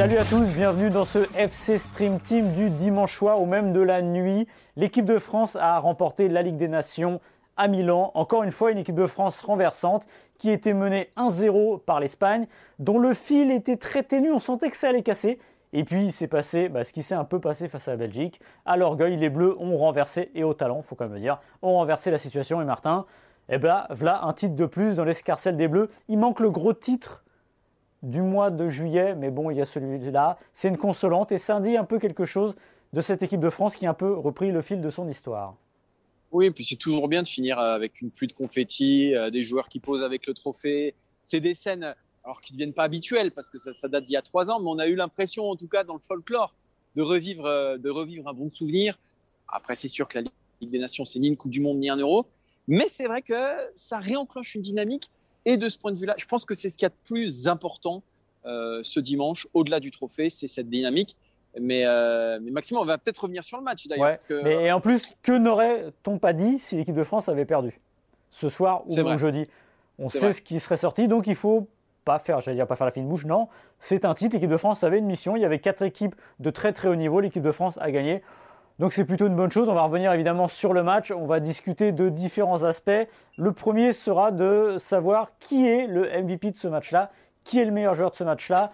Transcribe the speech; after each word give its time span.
Salut 0.00 0.16
à 0.16 0.24
tous, 0.24 0.46
bienvenue 0.54 0.88
dans 0.88 1.04
ce 1.04 1.18
FC 1.36 1.76
Stream 1.76 2.20
Team 2.20 2.54
du 2.54 2.70
dimanche 2.70 3.18
soir 3.18 3.42
ou 3.42 3.44
même 3.44 3.74
de 3.74 3.80
la 3.80 4.00
nuit. 4.00 4.48
L'équipe 4.76 5.04
de 5.04 5.18
France 5.18 5.56
a 5.56 5.78
remporté 5.78 6.30
la 6.30 6.40
Ligue 6.40 6.56
des 6.56 6.68
Nations 6.68 7.20
à 7.58 7.68
Milan. 7.68 8.10
Encore 8.14 8.42
une 8.42 8.50
fois, 8.50 8.70
une 8.70 8.78
équipe 8.78 8.94
de 8.94 9.06
France 9.06 9.42
renversante 9.42 10.06
qui 10.38 10.50
était 10.50 10.72
menée 10.72 11.10
1-0 11.18 11.80
par 11.80 12.00
l'Espagne, 12.00 12.46
dont 12.78 12.98
le 12.98 13.12
fil 13.12 13.50
était 13.50 13.76
très 13.76 14.02
ténu, 14.02 14.32
on 14.32 14.38
sentait 14.38 14.70
que 14.70 14.76
ça 14.78 14.88
allait 14.88 15.02
casser. 15.02 15.38
Et 15.72 15.84
puis 15.84 16.04
il 16.04 16.12
s'est 16.12 16.26
passé 16.26 16.68
bah, 16.68 16.84
ce 16.84 16.92
qui 16.92 17.02
s'est 17.02 17.14
un 17.14 17.24
peu 17.24 17.40
passé 17.40 17.68
face 17.68 17.88
à 17.88 17.92
la 17.92 17.96
Belgique. 17.96 18.40
À 18.66 18.76
l'orgueil, 18.76 19.16
les 19.16 19.30
Bleus 19.30 19.56
ont 19.58 19.76
renversé, 19.76 20.30
et 20.34 20.44
au 20.44 20.54
talent, 20.54 20.82
faut 20.82 20.96
quand 20.96 21.04
même 21.04 21.14
le 21.14 21.20
dire, 21.20 21.40
ont 21.62 21.74
renversé 21.74 22.10
la 22.10 22.18
situation. 22.18 22.60
Et 22.60 22.64
Martin, 22.64 23.06
eh 23.48 23.58
ben, 23.58 23.86
voilà 23.90 24.24
un 24.24 24.32
titre 24.32 24.54
de 24.54 24.66
plus 24.66 24.96
dans 24.96 25.04
l'escarcelle 25.04 25.56
des 25.56 25.68
Bleus. 25.68 25.88
Il 26.08 26.18
manque 26.18 26.40
le 26.40 26.50
gros 26.50 26.72
titre 26.72 27.24
du 28.02 28.22
mois 28.22 28.50
de 28.50 28.68
juillet, 28.68 29.14
mais 29.14 29.30
bon, 29.30 29.50
il 29.50 29.58
y 29.58 29.60
a 29.60 29.64
celui-là. 29.64 30.38
C'est 30.52 30.68
une 30.68 30.78
consolante 30.78 31.32
et 31.32 31.38
ça 31.38 31.60
dit 31.60 31.76
un 31.76 31.84
peu 31.84 31.98
quelque 31.98 32.24
chose 32.24 32.54
de 32.92 33.00
cette 33.00 33.22
équipe 33.22 33.40
de 33.40 33.50
France 33.50 33.76
qui 33.76 33.86
a 33.86 33.90
un 33.90 33.94
peu 33.94 34.12
repris 34.12 34.50
le 34.50 34.62
fil 34.62 34.80
de 34.80 34.90
son 34.90 35.08
histoire. 35.08 35.56
Oui, 36.32 36.46
et 36.46 36.50
puis 36.50 36.64
c'est 36.64 36.76
toujours 36.76 37.08
bien 37.08 37.22
de 37.22 37.28
finir 37.28 37.58
avec 37.58 38.00
une 38.00 38.10
pluie 38.10 38.28
de 38.28 38.32
confettis, 38.32 39.14
euh, 39.14 39.30
des 39.30 39.42
joueurs 39.42 39.68
qui 39.68 39.80
posent 39.80 40.04
avec 40.04 40.26
le 40.26 40.34
trophée. 40.34 40.94
C'est 41.24 41.40
des 41.40 41.54
scènes, 41.54 41.94
alors 42.24 42.40
qui 42.40 42.52
ne 42.52 42.58
deviennent 42.58 42.74
pas 42.74 42.84
habituelles 42.84 43.32
parce 43.32 43.48
que 43.48 43.58
ça, 43.58 43.72
ça 43.74 43.88
date 43.88 44.04
d'il 44.04 44.12
y 44.12 44.16
a 44.16 44.22
trois 44.22 44.50
ans, 44.50 44.60
mais 44.60 44.68
on 44.68 44.78
a 44.78 44.86
eu 44.86 44.94
l'impression, 44.94 45.50
en 45.50 45.56
tout 45.56 45.68
cas 45.68 45.84
dans 45.84 45.94
le 45.94 46.00
folklore, 46.00 46.54
de 46.96 47.02
revivre, 47.02 47.46
euh, 47.46 47.78
de 47.78 47.90
revivre 47.90 48.28
un 48.28 48.34
bon 48.34 48.50
souvenir. 48.50 48.98
Après, 49.48 49.76
c'est 49.76 49.88
sûr 49.88 50.08
que 50.08 50.18
la 50.18 50.30
Ligue 50.60 50.70
des 50.70 50.78
Nations, 50.78 51.04
c'est 51.04 51.18
ni 51.18 51.28
une 51.28 51.36
Coupe 51.36 51.50
du 51.50 51.60
Monde 51.60 51.78
ni 51.78 51.88
un 51.88 51.96
Euro, 51.96 52.26
mais 52.68 52.88
c'est 52.88 53.06
vrai 53.06 53.22
que 53.22 53.34
ça 53.74 53.98
réenclenche 53.98 54.54
une 54.54 54.62
dynamique. 54.62 55.10
Et 55.46 55.56
de 55.56 55.68
ce 55.68 55.78
point 55.78 55.92
de 55.92 55.98
vue-là, 55.98 56.14
je 56.18 56.26
pense 56.26 56.44
que 56.44 56.54
c'est 56.54 56.68
ce 56.68 56.76
qu'il 56.76 56.84
y 56.84 56.86
a 56.86 56.90
de 56.90 56.94
plus 57.04 57.48
important 57.48 58.02
euh, 58.46 58.80
ce 58.82 59.00
dimanche, 59.00 59.48
au-delà 59.54 59.80
du 59.80 59.90
trophée, 59.90 60.30
c'est 60.30 60.48
cette 60.48 60.68
dynamique. 60.68 61.16
Mais, 61.58 61.84
euh, 61.84 62.38
mais 62.40 62.50
Maxime, 62.50 62.76
on 62.76 62.84
va 62.84 62.98
peut-être 62.98 63.22
revenir 63.22 63.42
sur 63.42 63.58
le 63.58 63.64
match 63.64 63.86
d'ailleurs. 63.88 64.04
Ouais, 64.04 64.12
parce 64.12 64.26
que, 64.26 64.42
mais 64.42 64.66
et 64.66 64.72
en 64.72 64.80
plus, 64.80 65.16
que 65.22 65.32
n'aurait-on 65.32 66.18
pas 66.18 66.32
dit 66.32 66.58
si 66.58 66.76
l'équipe 66.76 66.94
de 66.94 67.04
France 67.04 67.28
avait 67.28 67.44
perdu 67.44 67.80
ce 68.30 68.48
soir 68.48 68.86
ou 68.86 68.94
vrai. 68.94 69.18
jeudi? 69.18 69.46
On 69.98 70.06
sait 70.06 70.20
vrai. 70.20 70.32
ce 70.32 70.42
qui 70.42 70.60
serait 70.60 70.76
sorti, 70.76 71.08
donc 71.08 71.26
il 71.26 71.34
faut 71.34 71.68
pas 72.04 72.18
faire, 72.18 72.40
la 72.46 72.90
fine 72.90 73.08
bouche, 73.08 73.26
non, 73.26 73.48
c'est 73.78 74.04
un 74.04 74.14
titre, 74.14 74.34
l'équipe 74.34 74.50
de 74.50 74.56
France 74.56 74.84
avait 74.84 74.98
une 74.98 75.06
mission, 75.06 75.36
il 75.36 75.42
y 75.42 75.44
avait 75.44 75.58
quatre 75.58 75.82
équipes 75.82 76.14
de 76.38 76.50
très 76.50 76.72
très 76.72 76.88
haut 76.88 76.96
niveau, 76.96 77.20
l'équipe 77.20 77.42
de 77.42 77.52
France 77.52 77.78
a 77.80 77.90
gagné. 77.90 78.22
Donc 78.78 78.94
c'est 78.94 79.04
plutôt 79.04 79.26
une 79.26 79.36
bonne 79.36 79.50
chose, 79.50 79.68
on 79.68 79.74
va 79.74 79.82
revenir 79.82 80.10
évidemment 80.12 80.48
sur 80.48 80.72
le 80.72 80.82
match, 80.82 81.10
on 81.10 81.26
va 81.26 81.38
discuter 81.38 81.92
de 81.92 82.08
différents 82.08 82.62
aspects. 82.62 82.90
Le 83.36 83.52
premier 83.52 83.92
sera 83.92 84.32
de 84.32 84.76
savoir 84.78 85.32
qui 85.38 85.68
est 85.68 85.86
le 85.86 86.08
MVP 86.22 86.52
de 86.52 86.56
ce 86.56 86.66
match-là, 86.66 87.10
qui 87.44 87.60
est 87.60 87.66
le 87.66 87.72
meilleur 87.72 87.94
joueur 87.94 88.10
de 88.10 88.16
ce 88.16 88.24
match-là. 88.24 88.72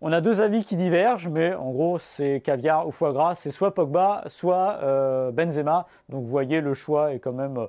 On 0.00 0.12
a 0.12 0.20
deux 0.20 0.40
avis 0.40 0.64
qui 0.64 0.76
divergent, 0.76 1.28
mais 1.28 1.54
en 1.54 1.70
gros, 1.70 1.98
c'est 1.98 2.40
caviar 2.44 2.86
ou 2.86 2.92
foie 2.92 3.12
gras. 3.12 3.34
C'est 3.34 3.50
soit 3.50 3.74
Pogba, 3.74 4.22
soit 4.26 4.78
euh, 4.82 5.32
Benzema. 5.32 5.86
Donc 6.10 6.24
vous 6.24 6.30
voyez, 6.30 6.60
le 6.60 6.74
choix 6.74 7.12
est 7.12 7.18
quand 7.18 7.32
même. 7.32 7.66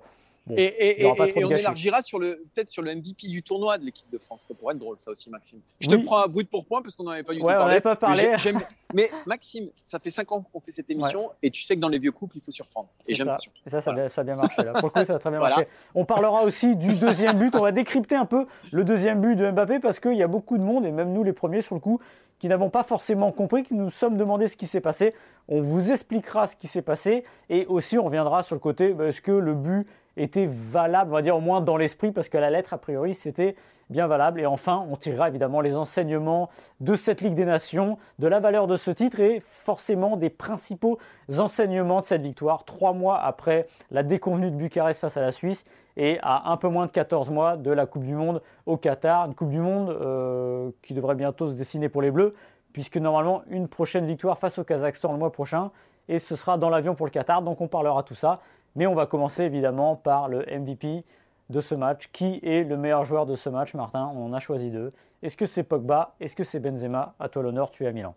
Bon, 0.47 0.55
Et, 0.57 1.05
on 1.05 1.49
élargira 1.49 2.01
sur 2.01 2.19
le 2.19 2.43
peut-être 2.53 2.69
sur 2.71 2.81
le 2.81 2.93
MVP 2.95 3.27
du 3.27 3.41
tournoi 3.43 3.77
de 3.77 3.85
l'équipe 3.85 4.09
de 4.11 4.17
France. 4.17 4.43
Ça 4.47 4.53
pourrait 4.53 4.73
être 4.73 4.79
drôle, 4.79 4.97
ça 4.99 5.11
aussi, 5.11 5.29
Maxime. 5.29 5.59
Je 5.79 5.89
Oui. 5.89 5.97
te 6.01 6.05
prends 6.05 6.23
un 6.23 6.27
brut 6.27 6.49
pour 6.49 6.65
point 6.65 6.81
parce 6.81 6.95
qu'on 6.95 7.03
n'en 7.03 7.11
avait 7.11 7.23
pas 7.23 7.33
du 7.33 7.41
Ouais, 7.41 7.53
tout 7.53 7.57
on 7.57 7.59
parlé. 7.59 7.69
n'avait 7.69 7.81
pas 7.81 7.95
parlé. 7.95 8.35
Mais, 8.93 9.09
Maxime, 9.25 9.69
ça 9.75 9.99
fait 9.99 10.09
cinq 10.11 10.31
ans 10.31 10.41
qu'on 10.53 10.59
fait 10.61 10.71
cette 10.71 10.89
émission 10.89 11.31
et 11.43 11.51
tu 11.51 11.63
sais 11.63 11.75
que 11.75 11.81
dans 11.81 11.89
les 11.89 11.99
vieux 11.99 12.11
couples, 12.11 12.37
il 12.37 12.41
faut 12.41 12.51
surprendre. 12.51 12.87
Et 13.07 13.13
j'aime 13.15 13.27
ça. 13.27 13.37
Et 13.65 13.69
ça, 13.69 13.81
ça, 13.81 13.89
a 13.89 13.93
Voilà. 13.93 14.01
bien, 14.03 14.09
ça 14.09 14.21
a 14.21 14.23
bien 14.23 14.35
marché. 14.35 14.63
Là. 14.63 14.73
Pour 14.73 14.85
le 14.85 14.89
coup, 14.91 15.03
ça 15.05 15.15
a 15.15 15.19
très 15.19 15.29
bien 15.31 15.39
Voilà. 15.39 15.55
marché. 15.57 15.69
On 15.95 16.05
parlera 16.05 16.43
aussi 16.43 16.75
du 16.75 16.93
deuxième 16.95 17.37
but. 17.37 17.55
On 17.55 17.61
va 17.61 17.71
décrypter 17.71 18.15
un 18.15 18.25
peu 18.25 18.45
le 18.71 18.83
deuxième 18.83 19.19
but 19.21 19.35
de 19.35 19.49
Mbappé 19.51 19.79
parce 19.79 19.99
qu'il 19.99 20.13
y 20.15 20.23
a 20.23 20.27
beaucoup 20.27 20.57
de 20.57 20.63
monde, 20.63 20.85
et 20.85 20.91
même 20.91 21.11
nous 21.11 21.23
les 21.23 21.33
premiers 21.33 21.61
sur 21.61 21.75
le 21.75 21.81
coup, 21.81 21.99
qui 22.39 22.47
n'avons 22.47 22.69
pas 22.69 22.83
forcément 22.83 23.31
compris, 23.31 23.63
qui 23.63 23.73
nous 23.73 23.89
sommes 23.89 24.17
demandé 24.17 24.47
ce 24.47 24.55
qui 24.57 24.67
s'est 24.67 24.81
passé. 24.81 25.13
On 25.47 25.61
vous 25.61 25.91
expliquera 25.91 26.47
ce 26.47 26.55
qui 26.55 26.67
s'est 26.67 26.81
passé 26.81 27.23
et 27.49 27.65
aussi 27.65 27.97
on 27.97 28.03
reviendra 28.05 28.43
sur 28.43 28.55
le 28.55 28.59
côté 28.59 28.93
bah, 28.93 29.07
est-ce 29.07 29.21
que 29.21 29.31
le 29.31 29.53
but 29.53 29.87
était 30.17 30.47
valable, 30.47 31.11
on 31.11 31.15
va 31.15 31.21
dire 31.21 31.35
au 31.35 31.41
moins 31.41 31.61
dans 31.61 31.77
l'esprit, 31.77 32.11
parce 32.11 32.29
qu'à 32.29 32.39
la 32.39 32.49
lettre, 32.49 32.73
a 32.73 32.77
priori, 32.77 33.13
c'était 33.13 33.55
bien 33.89 34.07
valable. 34.07 34.39
Et 34.39 34.45
enfin, 34.45 34.85
on 34.89 34.95
tirera 34.95 35.27
évidemment 35.27 35.61
les 35.61 35.75
enseignements 35.75 36.49
de 36.79 36.95
cette 36.95 37.21
Ligue 37.21 37.35
des 37.35 37.45
Nations, 37.45 37.97
de 38.19 38.27
la 38.27 38.39
valeur 38.39 38.67
de 38.67 38.77
ce 38.77 38.91
titre 38.91 39.19
et 39.19 39.41
forcément 39.45 40.17
des 40.17 40.29
principaux 40.29 40.97
enseignements 41.37 41.99
de 41.99 42.05
cette 42.05 42.21
victoire, 42.21 42.65
trois 42.65 42.93
mois 42.93 43.19
après 43.19 43.67
la 43.91 44.03
déconvenue 44.03 44.51
de 44.51 44.55
Bucarest 44.55 45.01
face 45.01 45.17
à 45.17 45.21
la 45.21 45.31
Suisse 45.31 45.65
et 45.97 46.19
à 46.21 46.51
un 46.51 46.57
peu 46.57 46.67
moins 46.67 46.85
de 46.87 46.91
14 46.91 47.29
mois 47.29 47.57
de 47.57 47.71
la 47.71 47.85
Coupe 47.85 48.03
du 48.03 48.15
Monde 48.15 48.41
au 48.65 48.77
Qatar. 48.77 49.25
Une 49.25 49.35
Coupe 49.35 49.49
du 49.49 49.59
Monde 49.59 49.89
euh, 49.89 50.71
qui 50.81 50.93
devrait 50.93 51.15
bientôt 51.15 51.47
se 51.47 51.53
dessiner 51.53 51.89
pour 51.89 52.01
les 52.01 52.11
Bleus, 52.11 52.33
puisque 52.73 52.97
normalement 52.97 53.43
une 53.47 53.67
prochaine 53.67 54.05
victoire 54.05 54.37
face 54.37 54.57
au 54.59 54.63
Kazakhstan 54.63 55.11
le 55.11 55.17
mois 55.17 55.31
prochain, 55.31 55.71
et 56.07 56.19
ce 56.19 56.35
sera 56.35 56.57
dans 56.57 56.69
l'avion 56.69 56.95
pour 56.95 57.05
le 57.05 57.11
Qatar, 57.11 57.41
donc 57.41 57.61
on 57.61 57.67
parlera 57.67 58.03
tout 58.03 58.13
ça. 58.13 58.41
Mais 58.75 58.87
on 58.87 58.95
va 58.95 59.05
commencer 59.05 59.43
évidemment 59.43 59.95
par 59.95 60.27
le 60.27 60.39
MVP 60.39 61.03
de 61.49 61.61
ce 61.61 61.75
match. 61.75 62.09
Qui 62.11 62.39
est 62.43 62.63
le 62.63 62.77
meilleur 62.77 63.03
joueur 63.05 63.25
de 63.25 63.35
ce 63.35 63.49
match, 63.49 63.73
Martin? 63.73 64.11
On 64.15 64.25
en 64.25 64.33
a 64.33 64.39
choisi 64.39 64.69
deux. 64.71 64.91
Est-ce 65.21 65.37
que 65.37 65.45
c'est 65.45 65.63
Pogba? 65.63 66.15
Est-ce 66.19 66.35
que 66.35 66.43
c'est 66.43 66.59
Benzema? 66.59 67.15
À 67.19 67.29
toi 67.29 67.43
l'honneur, 67.43 67.71
tu 67.71 67.83
es 67.83 67.87
à 67.87 67.91
Milan. 67.91 68.15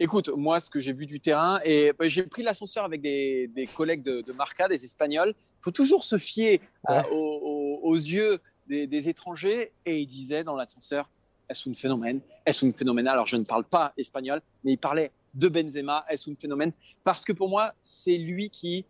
Écoute, 0.00 0.28
moi, 0.36 0.58
ce 0.60 0.68
que 0.68 0.80
j'ai 0.80 0.92
vu 0.92 1.06
du 1.06 1.20
terrain, 1.20 1.60
et 1.64 1.92
bah, 1.96 2.08
j'ai 2.08 2.24
pris 2.24 2.42
l'ascenseur 2.42 2.84
avec 2.84 3.00
des, 3.00 3.46
des 3.54 3.66
collègues 3.66 4.02
de, 4.02 4.22
de 4.22 4.32
Marca, 4.32 4.66
des 4.68 4.84
Espagnols. 4.84 5.28
Il 5.28 5.62
faut 5.62 5.70
toujours 5.70 6.04
se 6.04 6.18
fier 6.18 6.60
Ouais. 6.88 7.02
aux, 7.12 7.14
aux- 7.14 7.80
aux 7.88 7.94
yeux 7.94 8.40
des, 8.66 8.86
des 8.86 9.08
étrangers. 9.08 9.72
Et 9.86 10.00
ils 10.00 10.06
disaient 10.06 10.42
dans 10.44 10.56
l'ascenseur, 10.56 11.08
est-ce 11.48 11.68
un 11.70 11.74
phénomène? 11.74 12.20
Est-ce 12.44 12.66
un 12.66 12.72
phénomène? 12.72 13.06
Alors, 13.06 13.26
je 13.28 13.36
ne 13.36 13.44
parle 13.44 13.64
pas 13.64 13.92
espagnol, 13.96 14.40
mais 14.64 14.72
ils 14.72 14.78
parlaient 14.78 15.12
de 15.34 15.48
Benzema, 15.48 16.04
est-ce 16.08 16.28
un 16.30 16.34
phénomène? 16.34 16.72
Parce 17.04 17.24
que 17.24 17.32
pour 17.32 17.48
moi, 17.48 17.72
c'est 17.80 18.16
lui 18.18 18.50
qui 18.50 18.84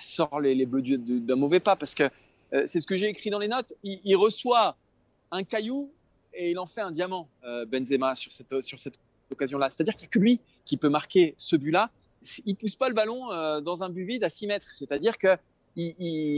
sort 0.00 0.40
les, 0.40 0.54
les 0.54 0.66
bleus 0.66 0.82
d'un 0.82 1.36
mauvais 1.36 1.60
pas. 1.60 1.76
Parce 1.76 1.94
que 1.94 2.10
euh, 2.52 2.62
c'est 2.66 2.80
ce 2.80 2.86
que 2.86 2.96
j'ai 2.96 3.08
écrit 3.08 3.30
dans 3.30 3.38
les 3.38 3.48
notes. 3.48 3.72
Il, 3.82 4.16
reçoit 4.16 4.76
un 5.30 5.44
caillou 5.44 5.92
et 6.34 6.50
il 6.50 6.58
en 6.58 6.66
fait 6.66 6.80
un 6.80 6.90
diamant, 6.90 7.28
euh, 7.44 7.64
Benzema, 7.64 8.16
sur 8.16 8.32
cette, 8.32 8.62
sur 8.62 8.80
cette 8.80 8.98
occasion-là. 9.30 9.70
C'est-à-dire 9.70 9.94
qu'il 9.94 10.06
n'y 10.06 10.10
a 10.10 10.12
que 10.12 10.18
lui 10.18 10.40
qui 10.64 10.76
peut 10.76 10.88
marquer 10.88 11.34
ce 11.36 11.56
but-là. 11.56 11.90
Il 12.44 12.56
pousse 12.56 12.76
pas 12.76 12.88
le 12.88 12.94
ballon 12.94 13.32
euh, 13.32 13.60
dans 13.60 13.82
un 13.82 13.88
but 13.88 14.04
vide 14.04 14.24
à 14.24 14.28
6 14.28 14.46
mètres. 14.46 14.68
C'est-à-dire 14.72 15.16
que 15.18 15.36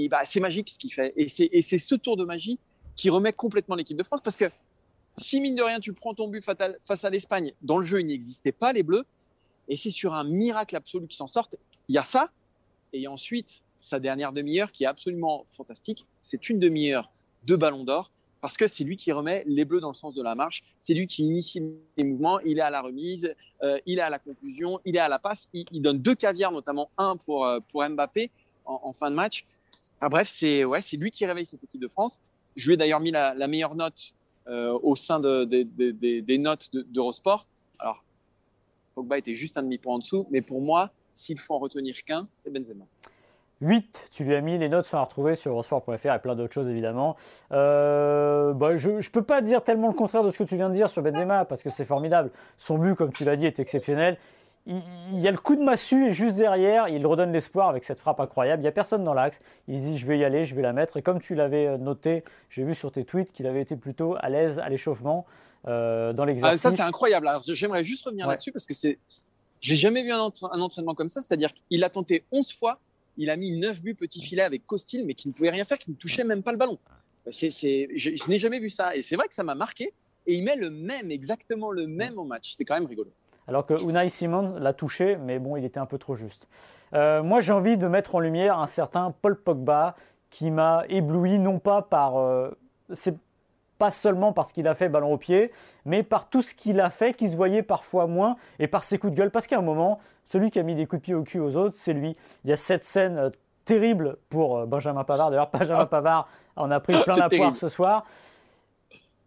bah, 0.09 0.21
c'est 0.25 0.41
magique 0.41 0.71
ce 0.71 0.79
qu'il 0.79 0.93
fait. 0.93 1.13
Et 1.17 1.29
c'est, 1.29 1.79
ce 1.79 1.95
tour 1.95 2.17
de 2.17 2.25
magie 2.25 2.59
qui 2.95 3.11
remet 3.11 3.33
complètement 3.33 3.75
l'équipe 3.75 3.97
de 3.97 4.03
France. 4.03 4.21
Parce 4.23 4.37
que 4.37 4.51
si 5.17 5.41
mine 5.41 5.57
de 5.57 5.63
rien, 5.63 5.81
tu 5.81 5.93
prends 5.93 6.15
ton 6.15 6.29
but 6.29 6.45
face 6.45 7.05
à 7.05 7.11
l'Espagne, 7.11 7.53
dans 7.63 7.79
le 7.79 7.87
jeu, 7.87 8.01
il 8.01 8.07
n'existait 8.07 8.53
pas 8.53 8.73
les 8.73 8.83
Bleus. 8.83 9.05
Et 9.69 9.77
c'est 9.77 9.91
sur 9.91 10.15
un 10.15 10.25
miracle 10.25 10.77
absolu 10.77 11.07
qu'ils 11.07 11.17
s'en 11.17 11.27
sortent. 11.27 11.57
Il 11.89 11.95
y 11.95 11.99
a 11.99 12.03
ça. 12.03 12.31
Et 12.93 13.07
ensuite, 13.09 13.63
sa 13.81 13.99
dernière 13.99 14.33
demi-heure 14.33 14.73
qui 14.73 14.85
est 14.85 14.87
absolument 14.87 15.45
fantastique. 15.51 16.07
C'est 16.21 16.49
une 16.49 16.59
demi-heure 16.59 17.11
de 17.45 17.57
ballon 17.57 17.85
d'or 17.85 18.11
parce 18.41 18.57
que 18.57 18.67
c'est 18.67 18.83
lui 18.83 18.97
qui 18.97 19.13
remet 19.13 19.45
les 19.47 19.65
bleus 19.65 19.81
dans 19.81 19.89
le 19.89 19.95
sens 19.95 20.15
de 20.15 20.23
la 20.23 20.35
marche, 20.35 20.65
c'est 20.81 20.95
lui 20.95 21.07
qui 21.07 21.25
initie 21.25 21.63
les 21.97 22.03
mouvements, 22.03 22.41
il 22.41 22.59
est 22.59 22.63
à 22.63 22.71
la 22.71 22.83
remise, 22.83 23.33
euh, 23.63 23.79
il 23.87 24.01
est 24.01 24.03
à 24.03 24.11
la 24.11 24.19
conclusion, 24.19 24.81
il 24.85 24.97
est 24.97 25.01
à 25.01 25.09
la 25.09 25.21
passe, 25.21 25.49
il, 25.53 25.81
donne 25.81 26.01
deux 26.01 26.17
caviars, 26.17 26.51
notamment 26.51 26.91
un 26.99 27.17
pour, 27.17 27.47
euh, 27.47 27.61
pour 27.71 27.89
Mbappé 27.89 28.33
en, 28.65 28.93
fin 28.93 29.11
de 29.11 29.15
match. 29.15 29.47
Enfin, 29.97 30.09
bref, 30.09 30.29
c'est 30.29 30.65
ouais, 30.65 30.81
lui 30.95 31.13
qui 31.13 31.25
réveille 31.25 31.47
cette 31.47 31.63
équipe 31.63 31.81
de 31.81 31.87
France. 31.87 32.21
Je 32.57 32.67
lui 32.67 32.75
ai 32.75 32.77
d'ailleurs 32.77 32.99
mis 32.99 33.13
la, 33.13 33.47
meilleure 33.47 33.77
note 33.77 34.13
euh, 34.49 34.77
au 34.83 34.97
sein 34.97 35.21
de, 35.21 35.45
de- 35.45 35.63
de- 35.63 35.93
de- 35.93 36.21
des 36.21 36.39
notes 36.39 36.69
de- 36.73 36.83
d'Eurosport. 36.83 37.47
Alors, 37.79 38.05
Pogba 38.97 39.19
était 39.19 39.37
juste 39.37 39.57
un 39.57 39.63
demi-point 39.63 39.95
en 39.95 39.99
dessous, 40.01 40.27
mais 40.31 40.43
pour 40.43 40.61
moi, 40.61 40.91
s'il 41.15 41.39
faut 41.39 41.55
en 41.55 41.59
retenir 41.59 41.95
qu'un, 42.05 42.29
c'est 42.39 42.53
Benzema. 42.53 42.85
8, 43.63 44.09
tu 44.11 44.25
lui 44.25 44.35
as 44.35 44.41
mis, 44.41 44.59
les 44.59 44.69
notes 44.69 44.87
sont 44.87 44.97
à 44.97 45.03
retrouver 45.03 45.37
sur 45.37 45.53
eurosport.fr 45.53 46.13
et 46.13 46.19
plein 46.19 46.35
d'autres 46.35 46.53
choses 46.53 46.69
évidemment. 46.69 47.17
Euh, 47.53 48.53
bah, 48.53 48.77
je 48.77 48.91
ne 48.91 49.11
peux 49.11 49.23
pas 49.23 49.41
dire 49.41 49.63
tellement 49.63 49.89
le 49.89 49.95
contraire 49.95 50.25
de 50.25 50.31
ce 50.33 50.39
que 50.39 50.45
tu 50.45 50.57
viens 50.57 50.69
de 50.69 50.75
dire 50.75 50.91
sur 50.91 51.03
Benzema 51.03 51.45
parce 51.45 51.63
que 51.63 51.71
c'est 51.71 51.85
formidable. 51.85 52.31
Son 52.59 52.77
but, 52.77 52.97
comme 52.97 53.13
tu 53.13 53.25
l'as 53.25 53.37
dit, 53.37 53.47
est 53.47 53.61
exceptionnel. 53.61 54.19
Il, 54.67 55.19
y 55.19 55.27
a 55.27 55.31
le 55.33 55.39
coup 55.39 55.57
de 55.57 55.63
massue 55.63 56.07
et 56.07 56.13
juste 56.13 56.37
derrière, 56.37 56.89
il 56.89 57.05
redonne 57.05 57.33
l'espoir 57.33 57.69
avec 57.69 57.83
cette 57.83 57.99
frappe 57.99 58.21
incroyable. 58.21 58.61
Il 58.61 58.65
n'y 58.65 58.69
a 58.69 58.73
personne 58.73 59.03
dans 59.03 59.15
l'axe. 59.15 59.41
Il 59.67 59.81
dit 59.81 59.99
je 59.99 60.07
vais 60.07 60.19
y 60.19 60.25
aller, 60.25 60.45
je 60.45 60.55
vais 60.55 60.63
la 60.63 60.73
mettre. 60.73 60.97
Et 60.97 61.03
comme 61.03 61.21
tu 61.21 61.35
l'avais 61.35 61.67
euh, 61.67 61.79
noté, 61.79 62.23
j'ai 62.49 62.65
vu 62.65 62.75
sur 62.75 62.93
tes 62.93 63.05
tweets 63.05 63.33
qu'il 63.33 63.47
avait 63.47 63.61
été 63.61 63.77
plutôt 63.77 64.17
à 64.21 64.29
l'aise 64.29 64.61
à 64.61 64.69
l'échauffement 64.69 65.25
euh, 65.67 66.13
dans 66.13 66.25
l'exercice. 66.25 66.65
Ah, 66.65 66.71
ça 66.71 66.77
c'est 66.77 66.83
incroyable. 66.83 67.27
Alors 67.27 67.43
j'aimerais 67.43 67.83
juste 67.83 68.05
revenir 68.05 68.29
là-dessus 68.29 68.53
parce 68.53 68.67
que 68.67 68.75
c'est, 68.75 68.99
j'ai 69.63 69.77
jamais 69.77 70.03
vu 70.03 70.13
un, 70.13 70.31
entraînement 70.43 70.95
comme 70.95 71.09
ça. 71.09 71.23
C'est-à-dire 71.23 71.55
qu'il 71.55 71.83
a 71.85 71.89
tenté 71.89 72.25
11 72.33 72.53
fois 72.53 72.79
il 73.17 73.31
a 73.31 73.37
mis 73.37 73.59
9 73.59 73.83
buts 73.83 73.95
petit 73.95 74.23
filet 74.23 74.43
avec 74.43 74.67
Costil, 74.67 75.05
mais 75.07 75.15
qui 75.15 75.29
ne 75.29 75.33
pouvait 75.33 75.51
rien 75.51 75.65
faire, 75.65 75.79
qui 75.79 75.91
ne 75.91 75.97
touchait 75.97 76.25
même 76.25 76.43
pas 76.43 76.53
le 76.53 76.59
ballon. 76.59 76.79
C'est, 77.31 77.51
je, 77.51 78.29
n'ai 78.29 78.39
jamais 78.39 78.59
vu 78.59 78.71
ça. 78.71 78.97
Et 78.97 79.03
c'est 79.03 79.17
vrai 79.17 79.29
que 79.29 79.35
ça 79.35 79.45
m'a 79.45 79.55
marqué. 79.55 79.93
Et 80.27 80.35
il 80.35 80.45
met 80.45 80.57
le 80.57 80.71
même, 80.71 81.11
exactement 81.11 81.71
le 81.71 81.87
même 81.87 82.19
au 82.19 82.25
match. 82.25 82.55
C'est 82.57 82.65
quand 82.65 82.75
même 82.75 82.87
rigolo. 82.87 83.11
Alors 83.49 83.67
que 83.67 83.75
Unai 83.75 84.09
Simon 84.09 84.57
l'a 84.59 84.73
touché, 84.73 85.17
mais 85.17 85.39
bon, 85.39 85.57
il 85.57 85.65
était 85.65 85.81
un 85.81 85.87
peu 85.87 85.99
trop 85.99 86.15
juste. 86.15 86.49
Euh, 86.95 87.23
moi, 87.23 87.41
j'ai 87.41 87.53
envie 87.53 87.77
de 87.77 87.87
mettre 87.87 88.15
en 88.15 88.21
lumière 88.21 88.59
un 88.59 88.67
certain 88.67 89.15
Paul 89.23 89.41
Pogba 89.41 89.97
qui 90.31 90.51
m'a 90.51 90.85
ébloui, 90.89 91.39
non 91.39 91.59
pas 91.59 91.83
par. 91.83 92.17
Euh, 92.17 92.51
pas 93.83 93.91
seulement 93.91 94.33
parce 94.33 94.53
qu'il 94.53 94.69
a 94.69 94.77
fait 94.77 94.89
ballon 94.89 95.13
au 95.13 95.17
pied, 95.17 95.51
mais 95.87 96.05
par 96.05 96.29
tout 96.29 96.41
ce 96.41 96.55
qu'il 96.55 96.79
a 96.79 96.89
fait 96.89 97.15
qui 97.15 97.29
se 97.29 97.37
voyait 97.37 97.65
parfois 97.65 98.07
moins 98.07 98.37
et 98.61 98.69
par 98.69 98.85
ses 98.85 98.97
coups 98.97 99.13
de 99.13 99.19
gueule. 99.19 99.33
Parce 99.33 99.49
qu'à 99.49 99.59
un 99.59 99.63
moment, 99.63 99.99
celui 100.31 100.51
qui 100.53 100.61
a 100.61 100.63
mis 100.63 100.77
des 100.77 100.87
coups 100.87 101.03
de 101.03 101.05
pied 101.05 101.15
au 101.17 101.25
cul 101.25 101.41
aux 101.41 101.57
autres, 101.57 101.75
c'est 101.77 101.93
lui. 101.93 102.17
Il 102.45 102.51
y 102.51 102.53
a 102.53 102.57
cette 102.57 102.85
scène 102.85 103.19
euh, 103.19 103.31
terrible 103.65 104.19
pour 104.29 104.57
euh, 104.57 104.67
Benjamin 104.67 105.03
Pavard. 105.03 105.31
D'ailleurs, 105.31 105.51
Benjamin 105.59 105.81
ah. 105.81 105.87
Pavard 105.87 106.29
en 106.55 106.71
a 106.71 106.79
pris 106.79 106.95
plein 107.03 107.17
la 107.17 107.29
poire 107.29 107.57
ce 107.57 107.67
soir. 107.67 108.05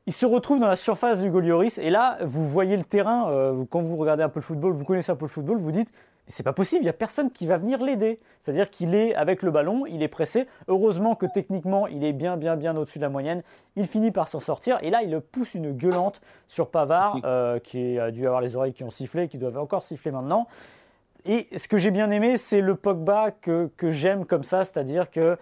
Il 0.06 0.14
se 0.14 0.26
retrouve 0.26 0.62
dans 0.62 0.70
la 0.70 0.78
surface 0.78 1.20
du 1.20 1.30
Golioris 1.30 1.78
et 1.78 1.90
là, 1.90 2.18
vous 2.22 2.48
voyez 2.48 2.78
le 2.78 2.86
terrain. 2.86 3.30
Euh, 3.30 3.66
quand 3.70 3.82
vous 3.82 3.98
regardez 3.98 4.24
un 4.24 4.30
peu 4.30 4.40
le 4.40 4.46
football, 4.46 4.72
vous 4.72 4.86
connaissez 4.86 5.12
un 5.12 5.18
peu 5.18 5.26
le 5.26 5.32
football, 5.32 5.58
vous 5.58 5.74
dites 5.74 5.92
c'est 6.28 6.44
pas 6.44 6.54
possible, 6.54 6.82
il 6.82 6.86
n'y 6.86 6.90
a 6.90 6.94
personne 6.94 7.32
qui 7.32 7.46
va 7.46 7.58
venir 7.58 7.84
l'aider. 7.84 8.20
C'est-à-dire 8.42 8.70
qu'il 8.70 8.96
est 8.96 9.14
avec 9.16 9.44
le 9.44 9.52
ballon, 9.52 9.86
il 9.86 10.02
est 10.02 10.08
pressé. 10.08 10.48
Heureusement 10.68 11.16
que 11.16 11.26
techniquement, 11.26 11.88
il 11.88 12.04
est 12.04 12.14
bien, 12.14 12.38
bien, 12.38 12.56
bien 12.56 12.76
au-dessus 12.76 13.00
de 13.00 13.04
la 13.04 13.10
moyenne. 13.10 13.44
Il 13.76 13.86
finit 13.86 14.12
par 14.12 14.28
s'en 14.28 14.40
sortir. 14.40 14.80
Et 14.82 14.90
là, 14.90 15.04
il 15.04 15.20
pousse 15.20 15.54
une 15.54 15.72
gueulante 15.72 16.22
sur 16.48 16.70
Pavard, 16.70 17.20
qui 17.64 18.00
a 18.00 18.12
dû 18.12 18.26
avoir 18.26 18.42
les 18.42 18.56
oreilles 18.56 18.74
qui 18.74 18.84
ont 18.84 18.90
sifflé, 18.90 19.28
qui 19.28 19.38
doivent 19.38 19.58
encore 19.58 19.84
siffler 19.84 20.12
maintenant. 20.12 20.48
Et 21.26 21.48
ce 21.58 21.68
que 21.68 21.78
j'ai 21.78 21.90
bien 21.90 22.12
aimé, 22.12 22.38
c'est 22.38 22.62
le 22.62 22.76
Pogba 22.76 23.32
que, 23.32 23.70
j'aime 23.84 24.26
comme 24.26 24.44
ça, 24.44 24.64
c'est-à-dire 24.64 25.10
que 25.10 25.38